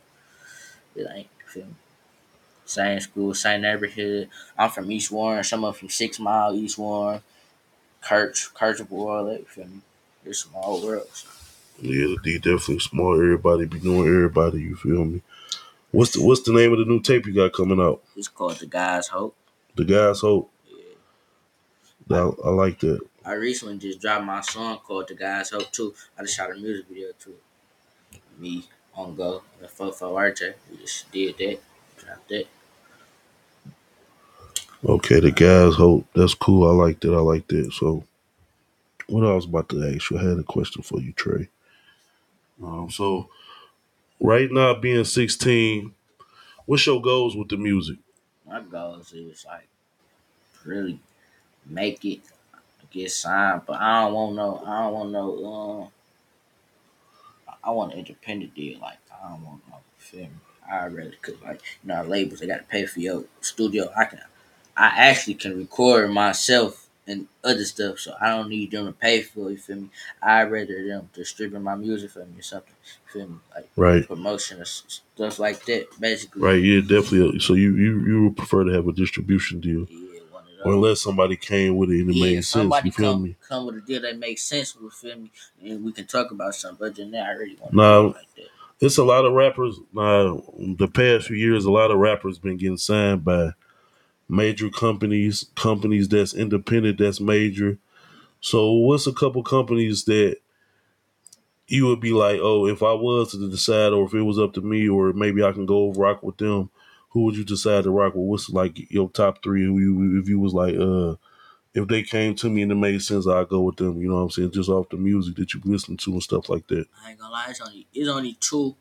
[0.96, 1.76] it ain't feel me?
[2.66, 4.30] Same school, same neighborhood.
[4.58, 5.44] I'm from East Warren.
[5.44, 7.22] Some of from Six Mile, East Warren,
[8.02, 8.50] Kirch,
[8.90, 9.40] all that.
[9.40, 9.82] You feel me?
[10.26, 11.08] It's small world.
[11.14, 11.28] So.
[11.82, 13.20] Yeah, the D definitely smart.
[13.20, 14.62] Everybody be knowing everybody.
[14.62, 15.22] You feel me?
[15.92, 18.02] What's the What's the name of the new tape you got coming out?
[18.16, 19.36] It's called The Guys Hope.
[19.76, 20.50] The Guys Hope.
[22.10, 22.18] Yeah.
[22.18, 23.00] I, I like that.
[23.26, 25.94] I recently just dropped my song called The Guys Hope too.
[26.18, 27.36] I just shot a music video too.
[28.40, 30.54] Me on go, the Fofo RJ.
[30.72, 31.60] We just did that,
[31.98, 32.46] dropped that.
[34.86, 36.06] Okay, the Guys Hope.
[36.14, 36.70] That's cool.
[36.70, 37.14] I like that.
[37.14, 37.72] I like that.
[37.74, 38.04] So,
[39.08, 41.48] what I was about to ask you, I had a question for you, Tre.
[42.62, 43.30] Um, so
[44.20, 45.94] right now, being 16,
[46.66, 47.98] what's your goals with the music?
[48.48, 49.68] My goals is like
[50.66, 51.00] really
[51.66, 52.22] make it,
[52.92, 55.88] get signed, but I don't want no, I don't want no, um,
[57.64, 58.80] I want an independent deal.
[58.80, 60.42] Like I don't want no film.
[60.70, 63.92] I rather cause like you know labels they got to pay for your studio.
[63.96, 64.20] I can,
[64.76, 69.22] I actually can record myself and other stuff, so I don't need them to pay
[69.22, 69.50] for.
[69.50, 69.90] it, You feel me?
[70.22, 72.74] I rather them distribute my music for me or something.
[73.08, 73.36] You feel me?
[73.54, 74.08] Like Right.
[74.08, 75.88] promotion or stuff like that.
[76.00, 76.62] Basically, Right.
[76.64, 77.40] Yeah, definitely.
[77.40, 80.53] So you you you would prefer to have a distribution deal, Yeah, one of those.
[80.53, 82.74] or unless somebody came with it and it yeah, made sense.
[82.84, 83.36] You feel come me?
[83.48, 85.32] come with a deal that makes sense, you feel me,
[85.64, 86.78] and we can talk about something.
[86.80, 88.02] But then I really want Nah.
[88.02, 88.48] to like that.
[88.82, 89.80] It's a lot of rappers.
[89.94, 93.52] The past few years, a lot of rappers been getting signed by
[94.28, 97.78] major companies, companies that's independent, that's major.
[98.42, 100.38] So, what's a couple companies that
[101.68, 104.54] you would be like, oh, if I was to decide, or if it was up
[104.54, 106.70] to me, or maybe I can go rock with them,
[107.14, 108.26] who would you decide to rock with?
[108.26, 109.66] What's like your top three?
[109.66, 111.16] Who you, if you was like, uh,
[111.76, 114.02] if they came to me and it made sense, I'd go with them.
[114.02, 114.52] You know what I'm saying?
[114.52, 116.86] Just off the music that you listen to and stuff like that.
[117.06, 118.76] I ain't gonna lie, it's only it's only two,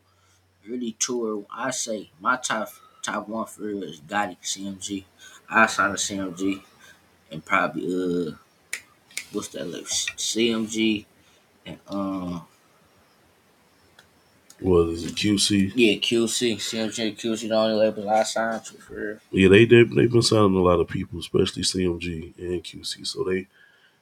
[0.67, 1.25] really two.
[1.25, 2.69] Or I say my top
[3.03, 5.03] top one for real is Gotti CMG.
[5.47, 6.63] I signed a CMG
[7.31, 8.31] and probably uh,
[9.31, 9.67] what's that?
[9.67, 11.05] Like CMG
[11.67, 12.47] and um
[14.59, 15.15] What is it?
[15.15, 15.73] QC.
[15.75, 19.17] yeah QC CMG QC the only labels I signed to for real.
[19.31, 23.05] Yeah, they they they've been signing a lot of people, especially CMG and QC.
[23.05, 23.47] So they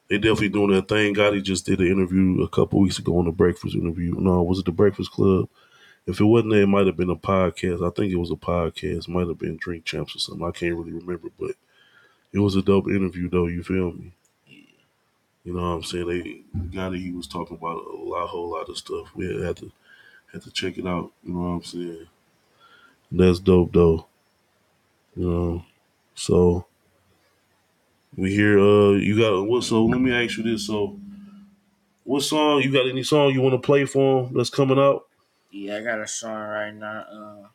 [0.08, 1.16] they definitely doing their thing.
[1.16, 4.14] Gotti just did an interview a couple weeks ago on the Breakfast interview.
[4.18, 5.48] No, was it the Breakfast Club?
[6.06, 7.88] If it wasn't there, it might have been a podcast.
[7.88, 9.08] I think it was a podcast.
[9.08, 10.46] Might have been Drink Champs or something.
[10.46, 11.52] I can't really remember, but
[12.34, 13.48] it was a dope interview though.
[13.48, 14.12] You feel me?
[14.48, 14.58] Yeah.
[15.46, 16.08] You know what I'm saying?
[16.08, 16.42] They
[16.78, 19.16] Gotti he was talking about a lot, whole lot of stuff.
[19.16, 19.72] We had to
[20.32, 21.12] had to check it out.
[21.24, 22.08] You know what I'm saying?
[23.12, 24.06] That's dope though.
[25.16, 25.66] You know,
[26.16, 26.66] so
[28.16, 29.64] we hear uh you got what?
[29.64, 30.68] So let me ask you this.
[30.68, 30.98] So,
[32.06, 32.88] what song you got?
[32.88, 35.08] Any song you want to play for him that's coming out?
[35.52, 37.02] Yeah, I got a song right now.
[37.02, 37.48] Uh,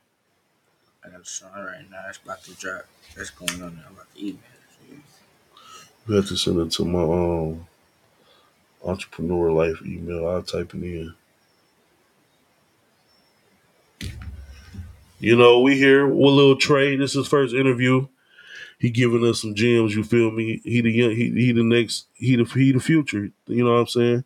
[1.04, 2.04] I got a song right now.
[2.08, 2.84] It's about to drop.
[3.16, 3.84] That's going on there.
[3.88, 4.40] I'm about to email
[4.90, 4.98] it.
[6.06, 7.66] You have to send it to my um
[8.84, 10.28] entrepreneur life email.
[10.28, 11.14] I'll type it in.
[15.26, 16.94] You know, we here with Lil Tre.
[16.94, 18.06] This is his first interview.
[18.78, 19.92] He giving us some gems.
[19.92, 20.60] You feel me?
[20.62, 21.10] He the young.
[21.10, 22.06] He, he the next.
[22.14, 23.32] He the he the future.
[23.48, 24.24] You know what I'm saying?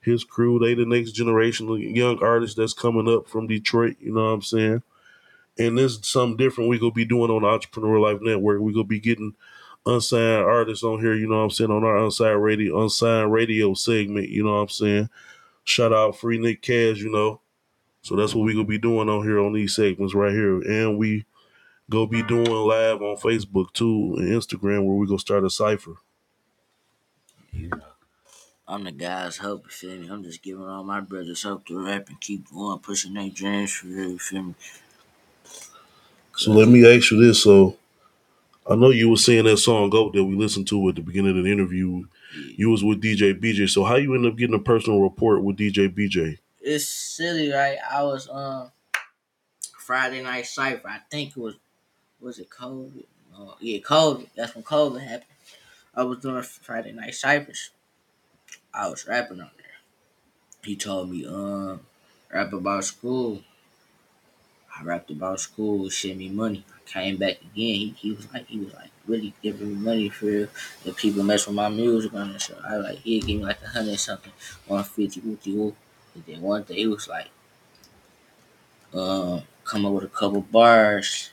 [0.00, 0.58] His crew.
[0.58, 3.96] They the next generation of young artists that's coming up from Detroit.
[4.00, 4.82] You know what I'm saying?
[5.58, 8.62] And this is something different we gonna be doing on the Entrepreneur Life Network.
[8.62, 9.34] We gonna be getting
[9.84, 11.14] unsigned artists on here.
[11.14, 11.70] You know what I'm saying?
[11.70, 14.30] On our unsigned radio, unsigned radio segment.
[14.30, 15.10] You know what I'm saying?
[15.64, 17.00] Shout out Free Nick Cash.
[17.00, 17.42] You know.
[18.02, 20.98] So that's what we gonna be doing on here on these segments right here, and
[20.98, 21.26] we
[21.90, 25.96] go be doing live on Facebook too and Instagram where we gonna start a cipher.
[27.52, 27.82] You know,
[28.68, 29.64] I'm the guy's hope.
[29.66, 30.08] You feel me?
[30.08, 33.72] I'm just giving all my brothers hope to rap and keep going, pushing their dreams
[33.72, 34.10] for real.
[34.10, 34.54] You feel me?
[36.36, 37.76] So let me ask you this: so
[38.70, 41.38] I know you were saying that song "Goat" that we listened to at the beginning
[41.38, 42.04] of the interview.
[42.56, 43.66] You was with DJ BJ.
[43.68, 46.38] So how you end up getting a personal report with DJ BJ?
[46.60, 47.78] It's silly, right?
[47.90, 48.70] I was um
[49.78, 50.86] Friday night cipher.
[50.88, 51.54] I think it was
[52.20, 53.06] was it COVID?
[53.36, 54.28] Oh, yeah, COVID.
[54.36, 55.30] That's when COVID happened.
[55.94, 57.70] I was doing Friday night ciphers.
[58.72, 59.66] I was rapping on there.
[60.64, 61.80] He told me, um,
[62.32, 63.42] rap about school.
[64.78, 66.64] I rapped about school, sent me money.
[66.74, 67.74] I came back again.
[67.82, 70.28] He, he was like, he was like really giving me money for.
[70.84, 73.60] If people mess with my music on the show, I like he gave me like
[73.62, 74.32] a hundred something,
[74.66, 75.74] one fifty, fifty, woo.
[76.14, 77.28] And then one day he was like,
[78.94, 81.30] um, come up with a couple bars,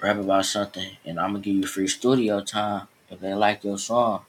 [0.00, 3.78] rap about something, and I'm gonna give you free studio time if they like your
[3.78, 4.24] song.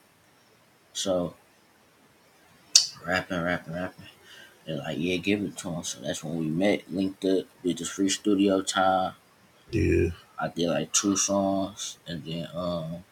[0.92, 1.34] So
[3.06, 4.04] rapping, rapping, rapping.
[4.66, 5.82] They're like, yeah, give it to him.
[5.82, 9.14] So that's when we met, linked up, did this free studio time.
[9.70, 13.04] Yeah, I did like two songs, and then um,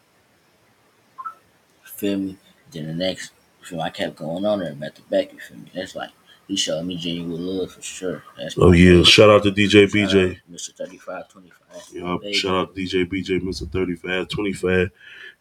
[1.84, 2.36] feel me.
[2.70, 3.32] Then the next,
[3.66, 5.32] feel me, I kept going on there back to back.
[5.32, 5.70] You feel me?
[5.74, 6.10] That's like
[6.48, 8.22] he showed me genuine love for sure.
[8.38, 10.38] That's Oh my yeah, shout out to DJ BJ.
[10.50, 10.74] Mr.
[10.74, 11.82] Thirty Five Twenty Five.
[11.92, 12.32] Yeah, baby.
[12.34, 13.70] shout out to DJ BJ, Mr.
[13.70, 14.90] 35, 25.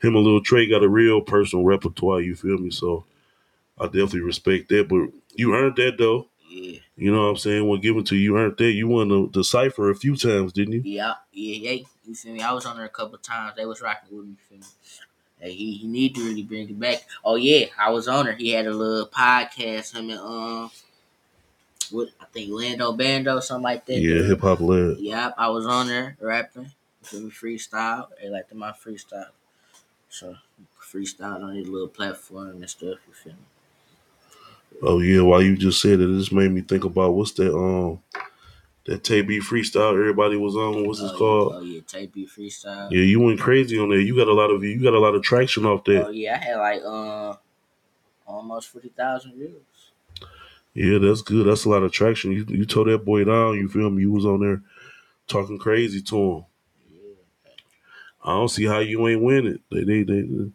[0.01, 2.69] Him and Lil Tre got a real personal repertoire, you feel me?
[2.69, 3.05] So
[3.79, 4.87] I definitely respect that.
[4.87, 6.27] But you earned that though.
[6.49, 7.67] Yeah, You know what I'm saying?
[7.67, 8.71] When given to you, you earned that.
[8.71, 10.81] You won the, the cipher a few times, didn't you?
[10.85, 11.85] yeah, yeah, yeah.
[12.05, 12.41] You feel me?
[12.41, 13.55] I was on there a couple times.
[13.57, 14.31] They was rocking with me.
[14.31, 14.65] You feel me?
[15.41, 17.05] He, he need to really bring it back.
[17.23, 18.35] Oh yeah, I was on there.
[18.35, 19.95] He had a little podcast.
[19.95, 20.71] Him and um,
[21.91, 23.99] what I think Lando Bando, something like that.
[23.99, 24.97] Yeah, hip hop led.
[24.97, 26.63] Yep, I was on there rapping.
[26.63, 27.29] Me?
[27.29, 28.07] Freestyle.
[28.19, 29.27] They like my freestyle.
[30.09, 30.35] So
[30.81, 32.97] freestyle on his little platform and stuff.
[33.07, 33.39] You feel me?
[34.81, 37.55] Oh yeah, while you just said it, it just made me think about what's that
[37.55, 37.99] um
[38.85, 40.85] that Tay-B freestyle everybody was on.
[40.85, 41.65] What's it oh, called?
[41.65, 42.91] Yeah, oh yeah, B freestyle.
[42.91, 43.99] Yeah, you went crazy on there.
[43.99, 46.07] You got a lot of you got a lot of traction off that.
[46.07, 47.35] Oh yeah, I had like uh
[48.27, 49.51] almost forty thousand views.
[50.73, 51.47] Yeah, that's good.
[51.47, 52.31] That's a lot of traction.
[52.31, 53.55] You you tore that boy down.
[53.55, 54.01] You feel me?
[54.01, 54.61] You was on there
[55.27, 56.45] talking crazy to him.
[56.91, 57.51] Yeah.
[58.23, 59.61] I don't see how you ain't win it.
[59.71, 60.21] They they they.
[60.21, 60.51] they-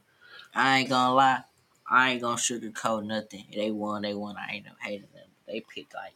[0.53, 1.45] I ain't gonna lie.
[1.89, 3.47] I ain't gonna sugarcoat nothing.
[3.55, 4.37] They won, they won.
[4.37, 5.29] I ain't no hating them.
[5.47, 6.15] They picked like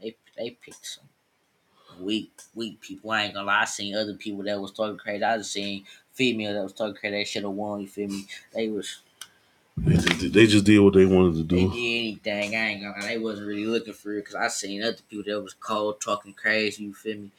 [0.00, 1.09] they they picked some
[2.00, 3.10] weak weak people.
[3.10, 3.62] I ain't gonna lie.
[3.62, 5.22] I seen other people that was talking crazy.
[5.24, 7.16] I just seen female that was talking crazy.
[7.16, 7.80] They should have won.
[7.80, 8.26] You feel me?
[8.54, 9.00] They was
[9.76, 11.70] They just, they just did what they wanted to they do.
[11.70, 12.54] did anything.
[12.56, 13.06] I ain't gonna.
[13.06, 16.34] They wasn't really looking for it because I seen other people that was cold talking
[16.34, 16.84] crazy.
[16.84, 17.30] You feel me?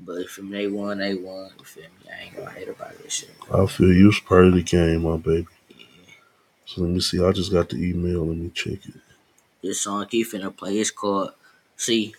[0.00, 1.50] But from they won, they won.
[1.58, 2.10] You feel me?
[2.10, 3.30] I ain't gonna hate about this shit.
[3.52, 5.46] I feel you was part of the game, my baby.
[5.70, 5.76] Yeah.
[6.66, 7.22] So let me see.
[7.24, 8.26] I just got the email.
[8.26, 8.94] Let me check it.
[9.62, 10.78] this song he finna play.
[10.78, 11.32] It's called
[11.76, 12.14] See.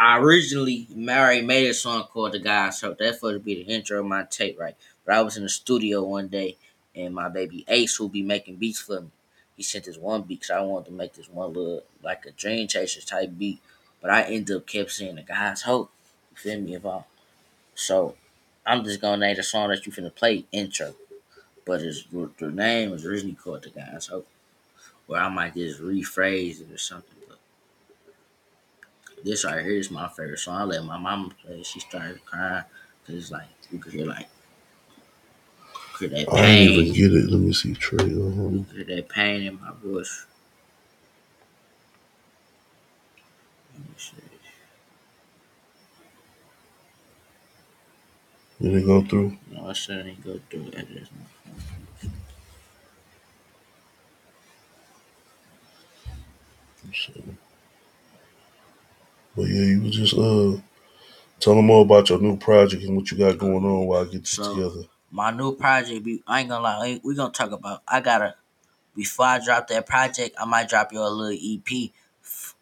[0.00, 3.70] I originally Mary made a song called The Guy, so that's supposed to be the
[3.70, 4.74] intro of my tape, right?
[5.04, 6.56] But I was in the studio one day
[6.96, 9.10] and my baby Ace who be making beats for me.
[9.58, 12.30] He sent this one beat because I wanted to make this one little like a
[12.30, 13.60] dream chaser type beat.
[14.00, 15.90] But I ended up kept saying the guy's hope.
[16.30, 16.76] You feel me?
[16.76, 17.04] If I
[17.74, 18.16] so
[18.66, 20.94] I'm just gonna name the song that you finna play intro.
[21.66, 22.04] But it's
[22.38, 24.26] the name was originally called The Guy's Hope.
[25.08, 27.19] or I might just rephrase it or something.
[29.22, 30.56] This right here is my favorite song.
[30.56, 31.62] I let my mama play.
[31.62, 32.64] She started crying
[33.02, 34.28] because it's like you could hear like
[35.74, 37.30] you could hear that I didn't even get it.
[37.30, 37.98] Let me see Tre.
[37.98, 38.08] Uh-huh.
[38.08, 40.26] You could hear that pain in my voice.
[43.74, 44.16] Let me see.
[48.62, 49.38] Did it go through?
[49.50, 50.74] No, I said I didn't go through it.
[50.74, 51.04] My
[51.44, 52.12] phone.
[56.84, 57.36] Let's see.
[59.36, 60.60] But yeah, you was just uh
[61.38, 64.04] tell them more about your new project and what you got going on while I
[64.04, 64.86] get this So- together.
[65.10, 68.34] my new project be I ain't gonna lie, we gonna talk about I gotta
[68.94, 71.92] before I drop that project, I might drop you a little EP.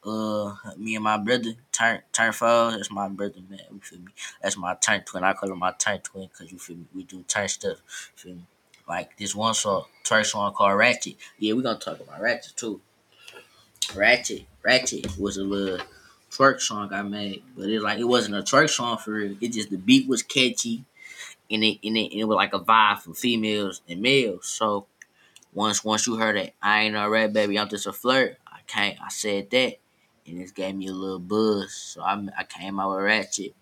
[0.04, 4.12] Uh me and my brother, turn turn that's my brother man, you feel me?
[4.42, 5.24] That's my turn twin.
[5.24, 7.78] I call him my turn twin because you feel me, we do turn stuff,
[8.14, 8.46] you feel me?
[8.88, 11.16] Like this one song, twerk song called Ratchet.
[11.38, 12.80] Yeah, we gonna talk about Ratchet too.
[13.94, 15.84] Ratchet, Ratchet was a little
[16.30, 19.36] twerk song I made, but it like it wasn't a twerk song for real.
[19.40, 20.84] It just the beat was catchy
[21.50, 24.46] and it and it, and it was like a vibe for females and males.
[24.46, 24.86] So
[25.52, 28.38] once once you heard it, I ain't no red baby, I'm just a flirt.
[28.46, 28.98] I can't.
[29.02, 29.76] I said that,
[30.26, 31.74] and it gave me a little buzz.
[31.74, 33.54] So I I came out with Ratchet,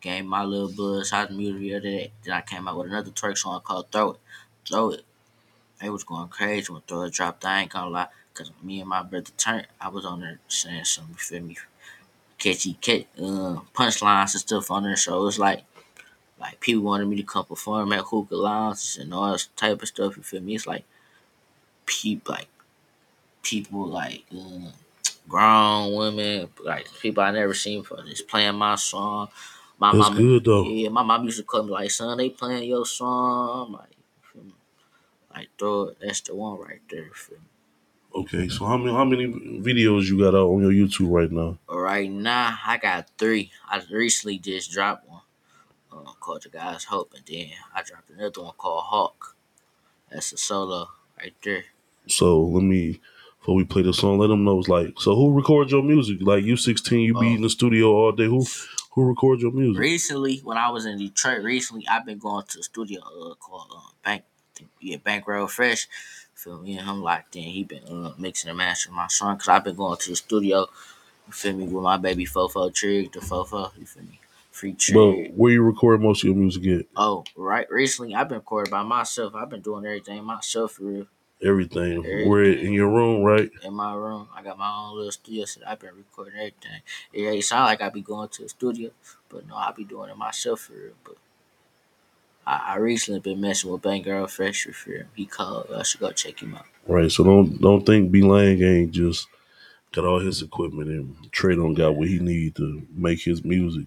[0.00, 2.12] gave my little buzz house music the other day.
[2.24, 4.20] Then I came out with another twerk song called Throw It,
[4.68, 5.04] Throw It.
[5.80, 7.44] They was going crazy when Throw It dropped.
[7.44, 9.66] I ain't gonna lie, cause me and my brother turned.
[9.80, 11.56] I was on there saying some, You feel me?
[12.38, 14.96] Catchy, catch, uh, punchlines and stuff on there.
[14.96, 15.62] So it was like
[16.40, 19.88] like people wanted me to come perform at hookah lounges and all this type of
[19.88, 20.16] stuff.
[20.16, 20.56] You feel me?
[20.56, 20.84] It's like
[21.86, 22.48] people like
[23.42, 24.70] people like uh,
[25.28, 29.28] grown women, like people I never seen before, just playing my song.
[29.78, 30.64] My That's mom, good though.
[30.64, 33.90] yeah, my mom used to call me like, "Son, they playing your song." I'm like,
[33.90, 34.54] you feel me?
[35.34, 35.98] like throw it.
[36.00, 37.04] That's the one right there.
[37.04, 37.44] you Feel me?
[38.14, 39.26] Okay, so how many how many
[39.60, 41.58] videos you got out on your YouTube right now?
[41.68, 43.50] Right now, I got three.
[43.68, 45.22] I recently just dropped one
[45.90, 49.34] uh, called "The Guy's Hope," and then I dropped another one called "Hawk."
[50.10, 51.64] That's a solo right there.
[52.06, 53.00] So let me
[53.40, 56.18] before we play the song, let them know it's like so who records your music?
[56.20, 57.34] Like you sixteen, you be Oh.
[57.36, 58.26] in the studio all day.
[58.26, 58.44] Who
[58.90, 59.80] who records your music?
[59.80, 63.72] Recently, when I was in Detroit, recently I've been going to a studio uh, called
[63.74, 64.24] uh, Bank,
[64.82, 65.88] yeah, Bank Road Fresh.
[66.42, 66.76] Feel me?
[66.76, 67.42] And I'm locked in.
[67.44, 70.66] He been uh, mixing and mastering my song because I've been going to the studio.
[71.26, 71.64] You feel me?
[71.66, 73.70] With my baby Fofo Trig, the Fofo.
[73.78, 74.18] You feel me?
[74.50, 75.32] Free But Trig.
[75.36, 76.86] where you record most of your music at?
[76.96, 77.70] Oh, right.
[77.70, 79.34] Recently, I've been recording by myself.
[79.36, 81.06] I've been doing everything myself for real.
[81.44, 81.98] Everything.
[81.98, 82.28] Everything.
[82.28, 83.50] Where in your room, right?
[83.64, 86.82] In my room, I got my own little studio, so I've been recording everything.
[87.12, 88.90] Yeah, It ain't sound like I be going to a studio,
[89.28, 90.92] but no, I be doing it myself for real.
[91.04, 91.16] But
[92.46, 95.04] I, I recently been messing with Bang Girl Fresh for real.
[95.14, 95.68] He called.
[95.74, 96.66] I should go check him out.
[96.86, 97.10] Right.
[97.10, 99.28] So don't don't think B Lang ain't just
[99.92, 103.86] got all his equipment and Tre don't got what he need to make his music.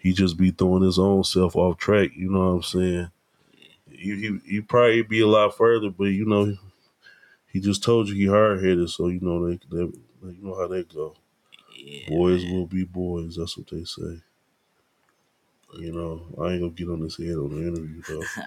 [0.00, 2.10] He just be throwing his own self off track.
[2.16, 3.10] You know what I'm saying?
[3.90, 6.56] You he, he probably be a lot further, but you know,
[7.46, 10.66] he just told you he hard headed, so you know they, they you know how
[10.66, 11.14] they go.
[11.76, 12.54] Yeah, Boys man.
[12.54, 13.36] will be boys.
[13.36, 14.20] That's what they say.
[15.78, 18.22] You know, I ain't gonna get on this head on the interview though.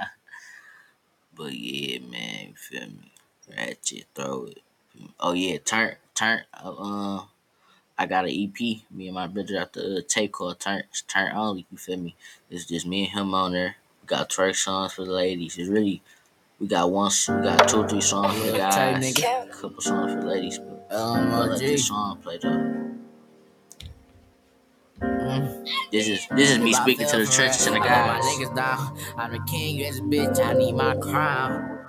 [1.36, 3.12] But yeah, man, you feel me?
[3.56, 4.60] Ratchet, throw it.
[5.20, 6.44] Oh yeah, turn, turn.
[6.54, 6.70] Uh,
[7.18, 7.24] uh,
[7.98, 8.58] I got an EP.
[8.92, 11.66] Me and my brother got the uh, tape called Turn, Turn Only.
[11.70, 12.16] You feel me?
[12.50, 13.76] It's just me and him on there.
[14.02, 15.58] We got twerk songs for the ladies.
[15.58, 16.02] It's really.
[16.58, 20.22] We got one, we got two, three songs for the guys, a couple songs for
[20.22, 20.58] ladies.
[20.58, 21.60] But Um, I let OG.
[21.60, 22.85] this song play though.
[25.02, 28.24] This is this is me speaking to the churches and the guys.
[28.24, 28.98] My niggas down.
[29.18, 30.40] I'm the king, you as a bitch.
[30.40, 31.80] I need my crown.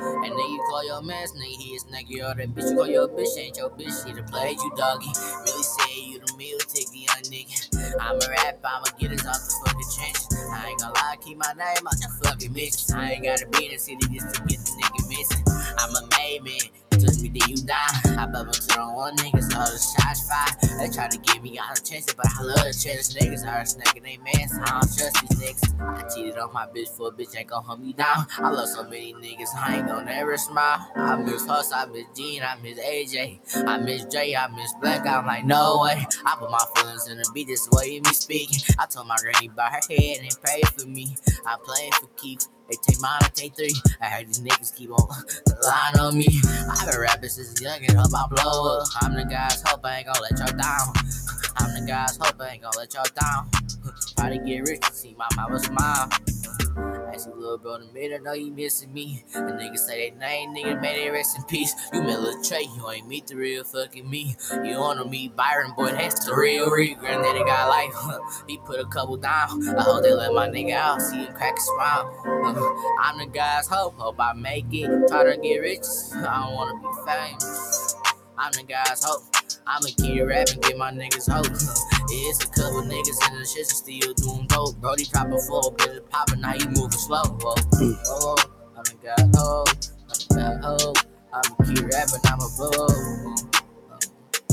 [0.00, 2.70] And then you call your man, nigga, he is nigga, you're that bitch.
[2.70, 5.10] You call your bitch, ain't your bitch, she done played you, doggy.
[5.44, 7.96] Really say you the meal ticket, young nigga.
[8.00, 10.50] I'm a rap, I'ma get us off the fucking trench.
[10.52, 12.90] I ain't gonna lie, keep my name out the fucking mix.
[12.92, 15.44] I ain't gotta be in the city just to get the nigga missing.
[15.78, 16.87] I'm a made man.
[17.18, 18.16] Touch me, then you die.
[18.16, 20.78] I bubble to on one nigga, so the shots fired.
[20.78, 23.12] They try to give me all the chances, but I love the chance.
[23.14, 25.80] Niggas are snaking they so I don't trust these niggas.
[25.80, 28.26] I cheated on my bitch for a bitch ain't gon' hunt me down.
[28.38, 30.90] I love so many niggas, I ain't gon' never smile.
[30.94, 35.06] I miss Huss, I miss Gene, I miss AJ, I miss Jay, I miss Black.
[35.06, 36.06] I'm like, no way.
[36.24, 38.60] I put my feelings in the beat, this the way me speaking.
[38.78, 41.16] I told my granny about her head and pray for me.
[41.46, 42.48] I play for keeps.
[42.68, 43.74] They take mine, I take three.
[44.00, 45.08] I heard these niggas keep on
[45.62, 46.28] lying on me.
[46.70, 48.88] I've been rapping since young and hope I blow up.
[49.00, 50.92] I'm the guy's hope I ain't gonna let y'all down.
[51.56, 53.50] I'm the guy's hope I ain't gonna let y'all down.
[54.18, 56.97] Try to get rich, see my mama smile.
[57.08, 59.24] I Ask a little bro in the minute, know you missing me.
[59.32, 61.74] The niggas say they name, nigga, may they rest in peace.
[61.92, 64.36] You met Lil Tre, you ain't meet the real fucking me.
[64.62, 66.98] You wanna meet Byron, boy, that's the real real.
[66.98, 69.66] Granddaddy got life, he put a couple down.
[69.76, 72.22] I hope they let my nigga out, see him crack a smile.
[73.02, 75.08] I'm the guy's hope, hope I make it.
[75.08, 77.96] Try to get rich, I don't wanna be famous.
[78.36, 79.24] I'm the guy's hope.
[79.66, 81.46] I'ma keep rapping, get my niggas hope.
[82.10, 84.76] it's a couple niggas in the shit still doing dope.
[84.80, 87.22] Brody dropping full, bitch popping, now you moving slow.
[87.24, 88.36] Oh, whoa, whoa,
[88.76, 89.68] I'm the guy's hope.
[90.08, 90.98] I'm the guy's hope.
[91.32, 92.88] I'ma keep rapping, I'ma blow.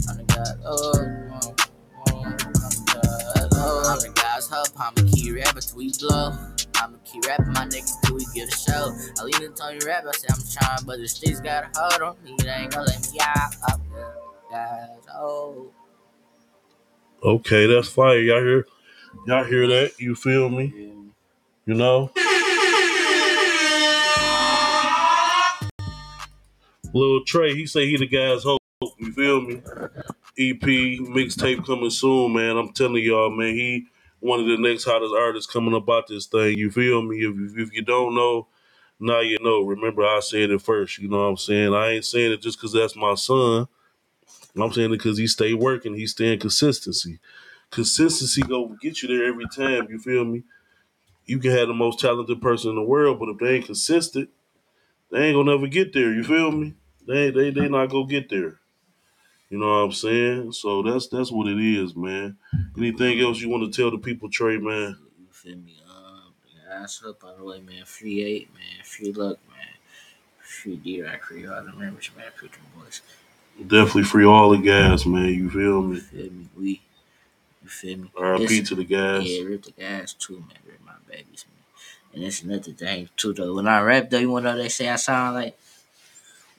[0.07, 1.15] I'm the guy's hope.
[3.87, 4.71] I'm the guy's hope.
[4.79, 6.33] I'ma keep rapping till we blow.
[6.75, 8.91] I'ma keep rapping my nigga till we get a show.
[8.91, 12.01] I it on you rap, I say I'm trying, but the streets got a hold
[12.01, 12.35] on me.
[12.39, 13.55] They ain't gonna let me out.
[13.71, 14.13] Up there,
[14.51, 14.89] guys.
[15.13, 15.71] Oh.
[17.25, 18.19] Okay, that's fire.
[18.19, 18.67] Y'all hear?
[19.25, 19.99] Y'all hear that?
[19.99, 20.71] You feel me?
[21.65, 22.11] You know?
[26.93, 28.61] Lil Tre, he say he the guy's hope.
[28.99, 29.55] You feel me?
[30.37, 32.57] EP mixtape coming soon, man.
[32.57, 33.55] I'm telling y'all, man.
[33.55, 33.87] He
[34.19, 36.59] one of the next hottest artists coming about this thing.
[36.59, 37.25] You feel me?
[37.25, 38.49] If, if you don't know,
[38.99, 39.63] now you know.
[39.63, 40.99] Remember, I said it first.
[40.99, 41.73] You know what I'm saying?
[41.73, 43.67] I ain't saying it just because that's my son.
[44.63, 45.95] I'm saying because he stay working.
[45.95, 47.19] He stay in consistency.
[47.71, 49.87] Consistency go get you there every time.
[49.89, 50.43] You feel me?
[51.25, 54.29] You can have the most talented person in the world, but if they ain't consistent,
[55.11, 56.13] they ain't gonna never get there.
[56.13, 56.75] You feel me?
[57.07, 58.59] They they they not gonna get there.
[59.49, 60.51] You know what I'm saying?
[60.53, 62.37] So that's that's what it is, man.
[62.77, 64.97] Anything else you want to tell the people, Tre, man?
[65.19, 65.81] You feel me?
[65.89, 66.33] Um,
[66.67, 67.85] that's up by the way, man.
[67.85, 68.83] Free eight, man.
[68.83, 69.57] Free luck, man.
[70.39, 72.25] Free D Rock, free all the members, man.
[72.35, 73.01] Free them boys.
[73.59, 75.27] Definitely free all the guys, man.
[75.27, 75.99] You feel You me?
[75.99, 76.49] feel me?
[76.57, 76.81] We.
[77.63, 78.11] You feel me?
[78.17, 78.63] R.I.P.
[78.63, 79.23] To the guys.
[79.27, 80.57] Yeah, rip the guys too, man.
[80.67, 81.63] Rip my babies, man.
[82.13, 83.55] And that's another thing too, though.
[83.55, 85.57] When I rap, though, you wanna know they say I sound like.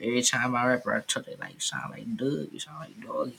[0.01, 3.01] Every time I rap, I tell they like you sound like Doug, you sound like
[3.07, 3.37] Doggy.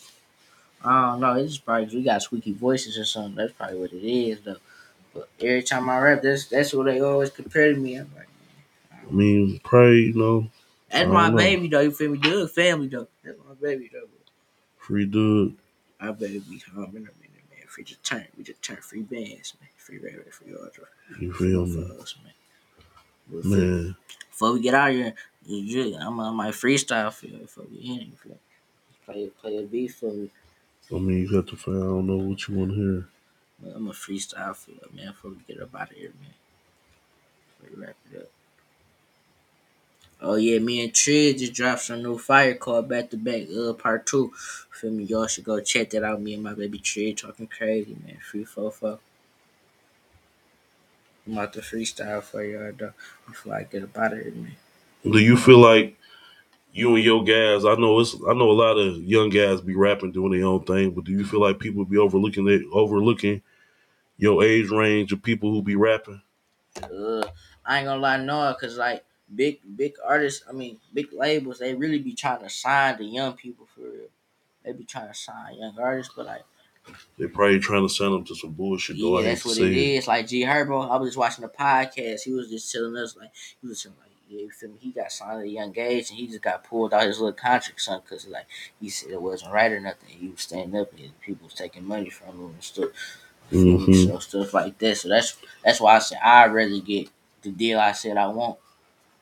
[0.83, 1.33] I don't know.
[1.35, 3.35] It's probably 'cause we got squeaky voices or something.
[3.35, 4.57] That's probably what it is, though.
[5.13, 7.95] But every time I rap, that's that's what they always compare to me.
[7.95, 8.27] I'm like,
[9.07, 10.49] I mean, pray, you know,
[10.91, 11.37] that's my know.
[11.37, 11.81] baby, though.
[11.81, 12.17] You feel me?
[12.17, 13.07] Doug family, though.
[13.23, 14.07] That's my baby, though.
[14.77, 15.53] free Doug.
[15.99, 17.67] I better be home in a minute, man.
[17.67, 19.69] Free just turn, we just turn free bands, man.
[19.77, 20.89] Free rabbit, free order.
[21.19, 21.87] You feel me?
[21.87, 22.33] For us, man.
[23.43, 23.95] Man,
[24.29, 25.13] Before we get out of here,
[25.99, 27.39] I'm on my freestyle for you.
[27.39, 28.37] Before we end, you feel
[29.05, 30.29] play play a beat for me.
[30.91, 31.77] I mean, you got to find.
[31.77, 33.09] I don't know what you want to hear.
[33.75, 35.07] I'm a freestyle for you, man.
[35.07, 36.33] Before we get up out of here, man.
[37.59, 38.29] Before we wrap it up.
[40.19, 43.73] Oh yeah, me and Trid just dropped some new fire called Back to Back uh
[43.73, 44.31] part two.
[44.71, 45.03] Feel me?
[45.03, 46.21] Y'all should go check that out.
[46.21, 48.17] Me and my baby Trid talking crazy, man.
[48.17, 48.99] Free fofo.
[51.25, 52.93] I'm about to freestyle for y'all though
[53.27, 54.55] before I get up out of here, man.
[55.03, 55.97] Do you feel like
[56.73, 57.65] you and your guys?
[57.65, 58.15] I know it's.
[58.27, 60.91] I know a lot of young guys be rapping, doing their own thing.
[60.91, 63.41] But do you feel like people be overlooking it, overlooking
[64.17, 66.21] your age range of people who be rapping?
[66.83, 67.23] uh,
[67.65, 71.73] I ain't gonna lie, no, cause like big big artists, I mean big labels, they
[71.75, 74.09] really be trying to sign the young people for real.
[74.63, 76.43] They be trying to sign young artists, but like
[77.17, 78.97] They probably trying to send them to some bullshit.
[78.99, 80.07] Though yeah, that's what it is.
[80.07, 82.21] Like G Herbo, I was just watching the podcast.
[82.23, 84.75] He was just telling us like he was telling like yeah, you feel me?
[84.81, 87.33] He got signed at a young age and he just got pulled out his little
[87.33, 88.45] contract, son, because like
[88.79, 90.09] he said it wasn't right or nothing.
[90.09, 92.89] He was standing up and people was taking money from him and stuff.
[93.51, 94.05] You feel me?
[94.05, 94.07] Mhm.
[94.07, 94.97] So stuff like that.
[94.97, 97.09] So that's that's why I said I'd rather get
[97.41, 98.57] the deal I said I want.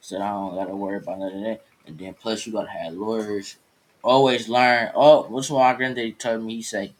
[0.05, 1.65] So I don't gotta worry about none of that.
[1.87, 3.55] And then plus you gotta have lawyers.
[4.03, 4.91] Always learn.
[4.93, 6.57] Oh, what's what my granddaddy told me?
[6.57, 6.93] He say,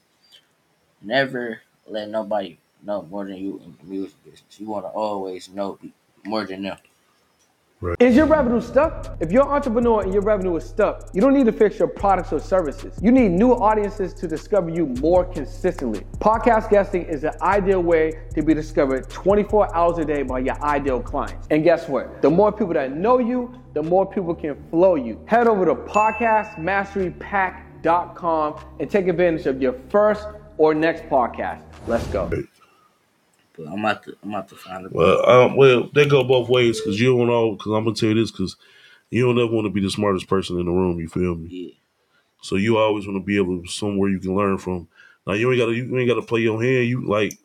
[1.04, 4.60] never let nobody know more than you in the music business.
[4.60, 5.78] You wanna always know
[6.24, 6.78] more than them.
[8.00, 9.18] Is your revenue stuck?
[9.20, 11.90] If you're an entrepreneur and your revenue is stuck, you don't need to fix your
[11.90, 12.98] products or services.
[13.02, 16.06] You need new audiences to discover you more consistently.
[16.20, 20.58] Podcast guesting is the ideal way to be discovered 24 hours a day by your
[20.64, 21.48] ideal clients.
[21.52, 22.22] And guess what?
[22.22, 25.20] The more people that know you, the more people can flow you.
[25.26, 30.26] Head over to podcastmasterypack.com and take advantage of your first
[30.58, 31.62] or next podcast.
[31.88, 32.32] Let's go.
[33.58, 36.50] But I'm about to I'm about to find a Well, um, well, they go both
[36.50, 37.54] ways because you don't know.
[37.54, 38.58] Because I'm gonna tell you this because
[39.12, 41.00] you don't ever want to be the smartest person in the room.
[41.00, 41.50] You feel me?
[41.50, 41.72] yeah.
[42.42, 44.88] So you always want to be able to somewhere you can learn from.
[45.28, 46.88] Now you ain't got to you ain't got to play your hand.
[46.88, 47.38] You like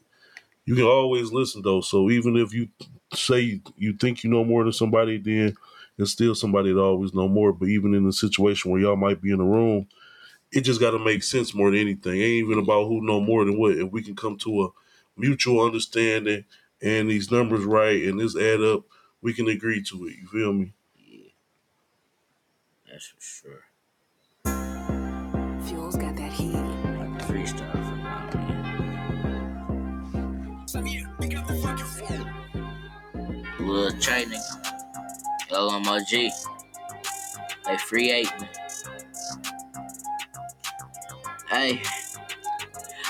[0.66, 1.80] you can always listen though.
[1.82, 2.68] So even if you
[3.14, 5.56] say you, you think you know more than somebody, then
[5.98, 7.52] it's still somebody that always know more.
[7.52, 9.88] But even in a situation where y'all might be in a room,
[10.52, 12.14] it just got to make sense more than anything.
[12.20, 13.72] It ain't even about who know more than what.
[13.78, 14.68] If we can come to a
[15.20, 16.44] mutual understanding,
[16.82, 18.84] and these numbers right and this add up,
[19.22, 20.16] we can agree to it.
[20.20, 20.72] You feel me?
[20.96, 21.30] Yeah.
[22.90, 23.64] That's for sure.
[25.66, 26.54] Fuel's got that heat.
[26.54, 28.60] Like the freestyle for now, man.
[33.60, 34.56] Lil Tre nigga.
[35.50, 36.30] LMOG.
[37.66, 38.32] Hey, free eight.
[38.40, 38.48] man.
[41.48, 41.82] Hey.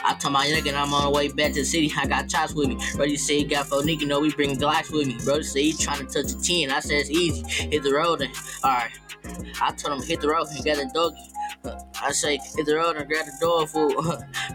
[0.04, 1.92] I told my nigga I'm on the way back to the city.
[1.96, 2.78] I got chops with me.
[2.94, 5.18] Brody said he got four nigga, know we bring Glocks with me.
[5.24, 6.70] Brody said he trying to touch a 10.
[6.70, 7.42] I said it's easy.
[7.42, 8.34] Hit the road and
[8.64, 8.92] alright.
[9.60, 11.30] I told him hit the road and got a doggy.
[12.02, 13.94] I say hit the road and grab the dog food.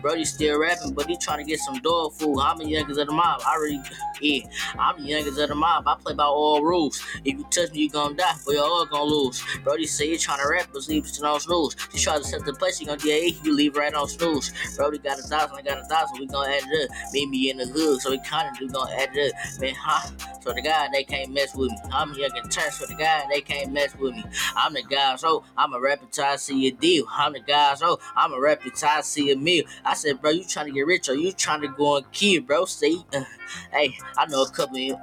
[0.01, 2.39] Brody still rapping, but he trying to get some dog food.
[2.39, 3.41] I'm the youngest of the mob.
[3.45, 3.81] I already,
[4.21, 5.87] yeah, I'm the youngest of the mob.
[5.87, 7.01] I play by all rules.
[7.23, 9.43] If you touch me, you gonna die, but you all gonna lose.
[9.63, 11.75] Brody say he trying to rap, but sleep still on snooze.
[11.91, 14.51] He try to set the place, he gonna DA, you leave right on snooze.
[14.77, 16.95] Brody got a thousand, I got a thousand, we gonna add it up.
[17.13, 19.61] Meet me in the hood, so we kinda do gonna add it up.
[19.61, 20.09] Man, huh?
[20.41, 21.77] So the guy, they can't mess with me.
[21.91, 24.23] I'm young and turn, so the guy, they can't mess with me.
[24.55, 27.05] I'm the guy, so I'm a rapper I see a deal.
[27.11, 29.63] I'm the guy, so I'm a rapper I see a meal.
[29.85, 32.41] I said, bro, you trying to get rich or you trying to go and kill,
[32.41, 32.65] bro?
[32.65, 33.23] See, uh,
[33.71, 34.97] hey, I know a couple, uh,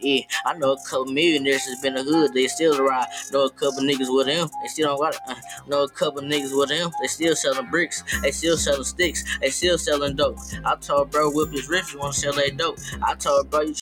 [0.00, 3.08] yeah, I know a couple millionaires that's been in the hood, they still ride.
[3.32, 5.20] Know a couple niggas with them, they still don't it.
[5.28, 5.34] Uh,
[5.66, 9.50] know a couple niggas with them, they still selling bricks, they still selling sticks, they
[9.50, 10.38] still selling dope.
[10.64, 12.78] I told bro, whip his wrist, you wanna sell that dope.
[13.02, 13.74] I told bro, you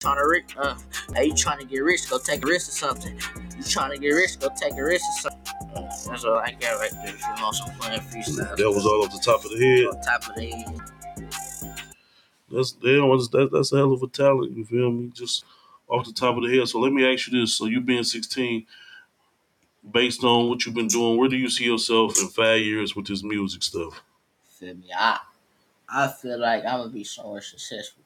[0.00, 0.76] trying to rich, uh,
[1.12, 3.18] hey, you trying to get rich, go take a risk or something.
[3.56, 5.54] You trying to get rich, go take a risk or something.
[5.74, 7.14] Uh, That's all I got right there.
[7.16, 8.56] You want some playing freestyle.
[8.56, 9.86] That was all off the top of the head.
[9.88, 10.80] on top of the head.
[12.50, 14.56] That's damn, that, that's a hell of a talent.
[14.56, 15.10] You feel me?
[15.12, 15.44] Just
[15.88, 16.68] off the top of the head.
[16.68, 18.66] So let me ask you this: So you being 16,
[19.90, 23.08] based on what you've been doing, where do you see yourself in five years with
[23.08, 24.00] this music stuff?
[24.58, 24.90] Feel me?
[24.96, 25.18] I
[25.88, 28.04] I feel like I'm gonna be somewhere successful.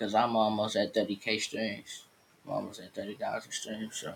[0.00, 2.04] Cause I'm almost at 30k streams.
[2.46, 3.96] I'm almost at 30,000 streams.
[3.96, 4.14] So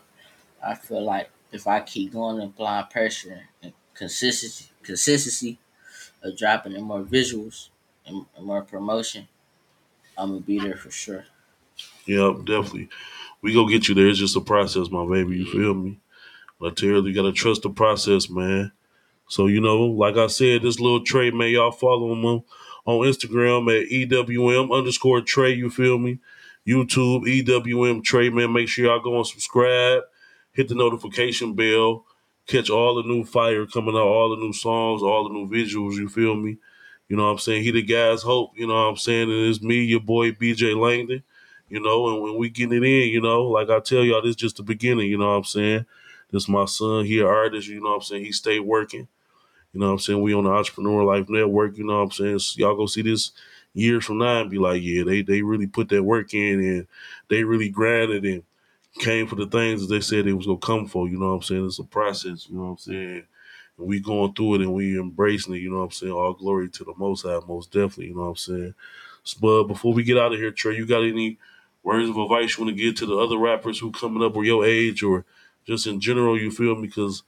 [0.64, 5.58] I feel like if I keep going and applying pressure and consistency, consistency
[6.22, 7.68] of dropping in more visuals
[8.06, 9.28] and, and more promotion,
[10.16, 11.26] I'm gonna be there for sure.
[12.06, 12.88] Yeah, definitely.
[13.42, 14.08] We go get you there.
[14.08, 15.36] It's just a process, my baby.
[15.36, 15.58] You mm-hmm.
[15.58, 16.00] feel me?
[16.76, 18.72] Tell you, gotta trust the process, man.
[19.28, 22.42] So you know, like I said, this little Tre, man, y'all follow him on,
[22.86, 25.52] on Instagram at EWM underscore Tre.
[25.52, 26.18] You feel me?
[26.66, 28.52] YouTube EWM Tre, man.
[28.52, 30.02] Make sure y'all go and subscribe,
[30.52, 32.04] hit the notification bell,
[32.46, 35.96] catch all the new fire coming out, all the new songs, all the new visuals.
[35.96, 36.58] You feel me?
[37.08, 37.64] You know what I'm saying?
[37.64, 38.52] He the guy's hope.
[38.56, 39.30] You know what I'm saying?
[39.30, 41.22] And it's me, your boy BJ Langdon.
[41.68, 44.36] You know, and when we getting it in, you know, like I tell y'all, this
[44.36, 45.08] just the beginning.
[45.08, 45.86] You know what I'm saying?
[46.30, 47.04] This my son.
[47.04, 47.68] He an artist.
[47.68, 48.24] You know what I'm saying?
[48.24, 49.08] He stay working.
[49.74, 50.22] You know what I'm saying?
[50.22, 52.38] We on the Entrepreneur Life Network, you know what I'm saying?
[52.38, 53.32] So y'all go see this
[53.74, 56.86] years from now and be like, yeah, they they really put that work in and
[57.28, 58.44] they really grinded and
[59.00, 61.08] came for the things that they said they was gonna come for.
[61.08, 61.66] You know what I'm saying?
[61.66, 63.24] It's a process, you know what I'm saying?
[63.76, 66.12] And we going through it and we embracing it, you know what I'm saying?
[66.12, 68.74] All glory to the most high, most definitely, you know what I'm saying?
[69.40, 71.38] But before we get out of here, Tre, you got any
[71.82, 74.44] words of advice you want to give to the other rappers who coming up or
[74.44, 75.24] your age or
[75.66, 76.86] just in general, you feel me?
[76.86, 77.24] Because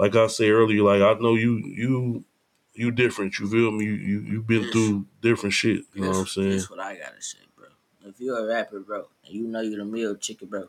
[0.00, 2.24] like I say earlier, like I know you you
[2.72, 3.38] you different.
[3.38, 3.84] You feel me?
[3.84, 4.72] You you you've been Yes.
[4.72, 5.84] through different shit.
[5.94, 6.50] You know what I'm saying?
[6.52, 7.66] That's what I gotta say, bro.
[8.06, 10.68] If you're a rapper, bro, and you know you're the meal chicken, bro,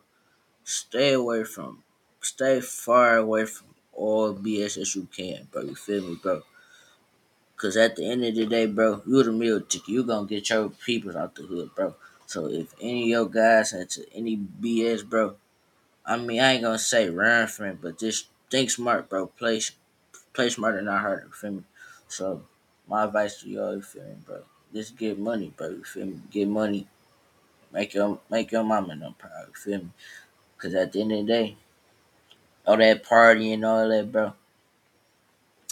[0.64, 1.82] stay away from,
[2.20, 5.62] stay far away from all BS as you can, bro.
[5.62, 6.42] You feel me, bro?
[7.56, 9.94] Cause at the end of the day, bro, you're the meal chicken.
[9.94, 11.94] You gonna get your peoples out the hood, bro.
[12.26, 15.36] So if any of your guys into any BS, bro,
[16.04, 19.26] I mean I ain't gonna say run from it, but just think smart, bro.
[19.26, 19.60] Play
[20.34, 21.24] play smarter, not harder.
[21.26, 21.62] You feel me?
[22.06, 22.42] So
[22.86, 24.42] my advice to y'all, you feel me, bro?
[24.74, 25.70] Just get money, bro.
[25.70, 26.20] You feel me?
[26.30, 26.86] Get money.
[27.72, 29.48] Make your make your mama them proud.
[29.48, 29.90] You feel me?
[30.58, 31.56] Cause at the end of the day,
[32.66, 34.34] all that party and all that, bro,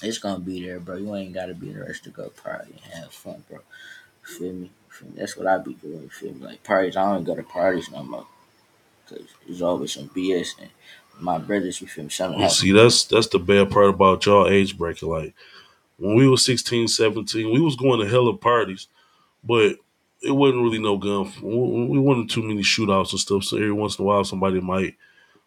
[0.03, 0.97] it's gonna be there, bro.
[0.97, 3.61] You ain't gotta be there to go party and have fun, bro.
[4.26, 4.64] You feel me?
[4.64, 5.14] You feel me?
[5.18, 6.03] That's what I be doing.
[6.03, 6.47] You feel me?
[6.47, 8.26] Like parties, I don't go to parties no more.
[9.07, 10.70] Cause there's always some BS and
[11.21, 12.11] my brothers, you feel me?
[12.11, 15.09] Something see, that's that's the bad part about y'all age bracket.
[15.09, 15.35] Like
[15.99, 18.89] when we was 16, 17, we was going to hella parties,
[19.45, 19.77] but
[20.23, 21.33] it wasn't really no gun.
[21.43, 23.45] We we wasn't too many shootouts and stuff.
[23.45, 24.97] So every once in a while, somebody might.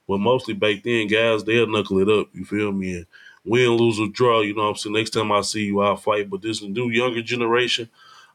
[0.07, 2.27] But mostly back then, guys, they'll knuckle it up.
[2.33, 2.97] You feel me?
[2.97, 3.05] And
[3.45, 4.41] win, lose, or draw.
[4.41, 4.95] You know what I'm saying?
[4.95, 6.29] Next time I see you, I'll fight.
[6.29, 7.89] But this new younger generation,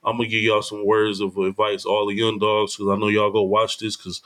[0.05, 1.85] I'm gonna give y'all some words of advice.
[1.85, 4.23] All the young dogs, because I know y'all go watch this, because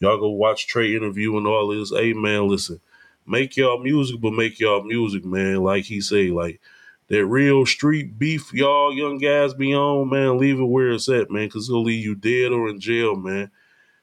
[0.00, 1.90] y'all go watch Tre interview and all this.
[1.90, 2.80] Hey man, listen,
[3.26, 5.56] make y'all music, but make y'all music, man.
[5.62, 6.60] Like he say, like
[7.08, 11.30] that real street beef y'all young guys be on, man, leave it where it's at,
[11.30, 13.50] man, because it'll leave you dead or in jail, man.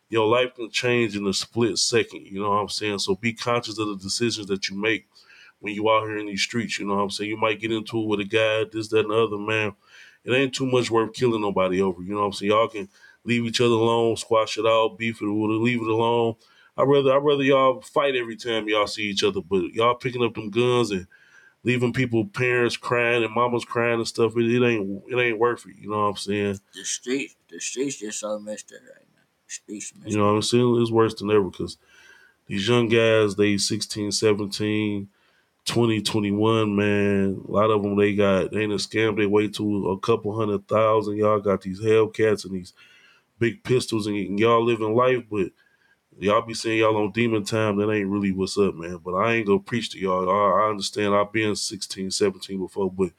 [0.10, 3.00] Your life can change in a split second, you know what I'm saying?
[3.00, 5.08] So be conscious of the decisions that you make
[5.60, 7.30] when you out here in these streets, you know what I'm saying?
[7.30, 9.74] You might get into it with a guy, this, that, and the other, man.
[10.24, 12.52] It ain't too much worth killing nobody over, you know what I'm saying?
[12.52, 12.90] Y'all can
[13.24, 16.36] leave each other alone, squash it out, beef it, leave it alone.
[16.78, 20.24] I'd rather I'd rather y'all fight every time y'all see each other, but y'all picking
[20.24, 21.08] up them guns and
[21.64, 24.36] leaving people parents crying and mamas crying and stuff.
[24.38, 25.76] It, it ain't it ain't worth it.
[25.80, 26.60] You know what I'm saying?
[26.74, 29.22] The streets, the streets just so messed up right now.
[29.48, 30.82] The streets messed You know what I'm saying?
[30.82, 31.78] It's worse than ever because
[32.48, 35.08] these young guys, they 16, 17,
[35.66, 37.42] 20, 21, man.
[37.48, 39.16] A lot of them, they got, they ain't a scam.
[39.16, 41.18] They wait to a couple hundred thousand.
[41.18, 42.74] Y'all got these Hellcats and these
[43.42, 45.48] big pistols and y'all living life, but
[46.20, 47.76] y'all be saying y'all on demon time.
[47.78, 49.00] That ain't really what's up, man.
[49.04, 50.30] But I ain't gonna preach to y'all.
[50.30, 53.10] I, I understand I've been 16, 17 before, but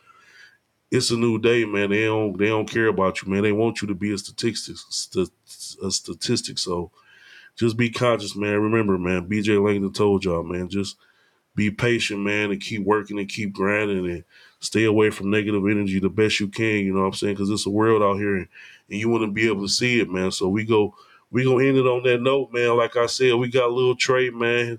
[0.93, 1.91] it's a new day, man.
[1.91, 3.43] They don't they don't care about you, man.
[3.43, 5.31] They want you to be a statistic, st-
[5.83, 6.59] a statistic.
[6.59, 6.93] So
[7.57, 8.61] just be conscious, man.
[8.61, 9.29] Remember, man.
[9.29, 10.69] BJ Langdon told y'all, man.
[10.69, 10.97] Just
[11.57, 14.25] be patient, man, and keep working and keep grinding and
[14.63, 16.85] stay away from negative energy the best you can.
[16.85, 17.35] You know what I'm saying?
[17.35, 18.49] Because it's a world out here, and,
[18.89, 20.31] you want to be able to see it, man.
[20.31, 20.95] So we go
[21.31, 22.77] we gonna end it on that note, man.
[22.77, 24.79] Like I said, we got a little Tre, man.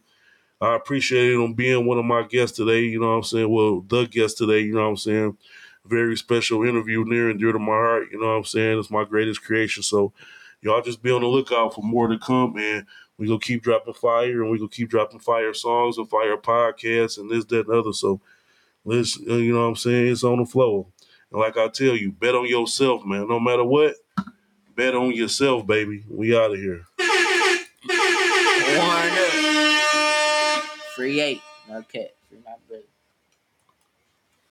[0.61, 2.81] I appreciate him being one of my guests today.
[2.81, 3.49] You know what I'm saying?
[3.49, 4.59] Well, the guest today.
[4.59, 5.37] You know what I'm saying?
[5.85, 8.09] Very special interview, near and dear to my heart.
[8.11, 8.79] You know what I'm saying?
[8.79, 9.81] It's my greatest creation.
[9.81, 10.13] So
[10.61, 12.85] y'all just be on the lookout for more to come, man.
[13.17, 17.17] We gonna keep dropping fire, and we gonna keep dropping fire songs and fire podcasts
[17.17, 17.93] and this, that, and other.
[17.93, 18.21] So
[18.85, 20.07] let's, uh, you know what I'm saying?
[20.07, 20.87] It's on the flow.
[21.31, 23.27] And like I tell you, bet on yourself, man.
[23.27, 23.95] No matter what,
[24.75, 26.03] bet on yourself, baby.
[26.09, 26.85] We out of here.
[28.77, 30.63] Warn up.
[30.95, 31.41] Free eight.
[31.67, 31.83] No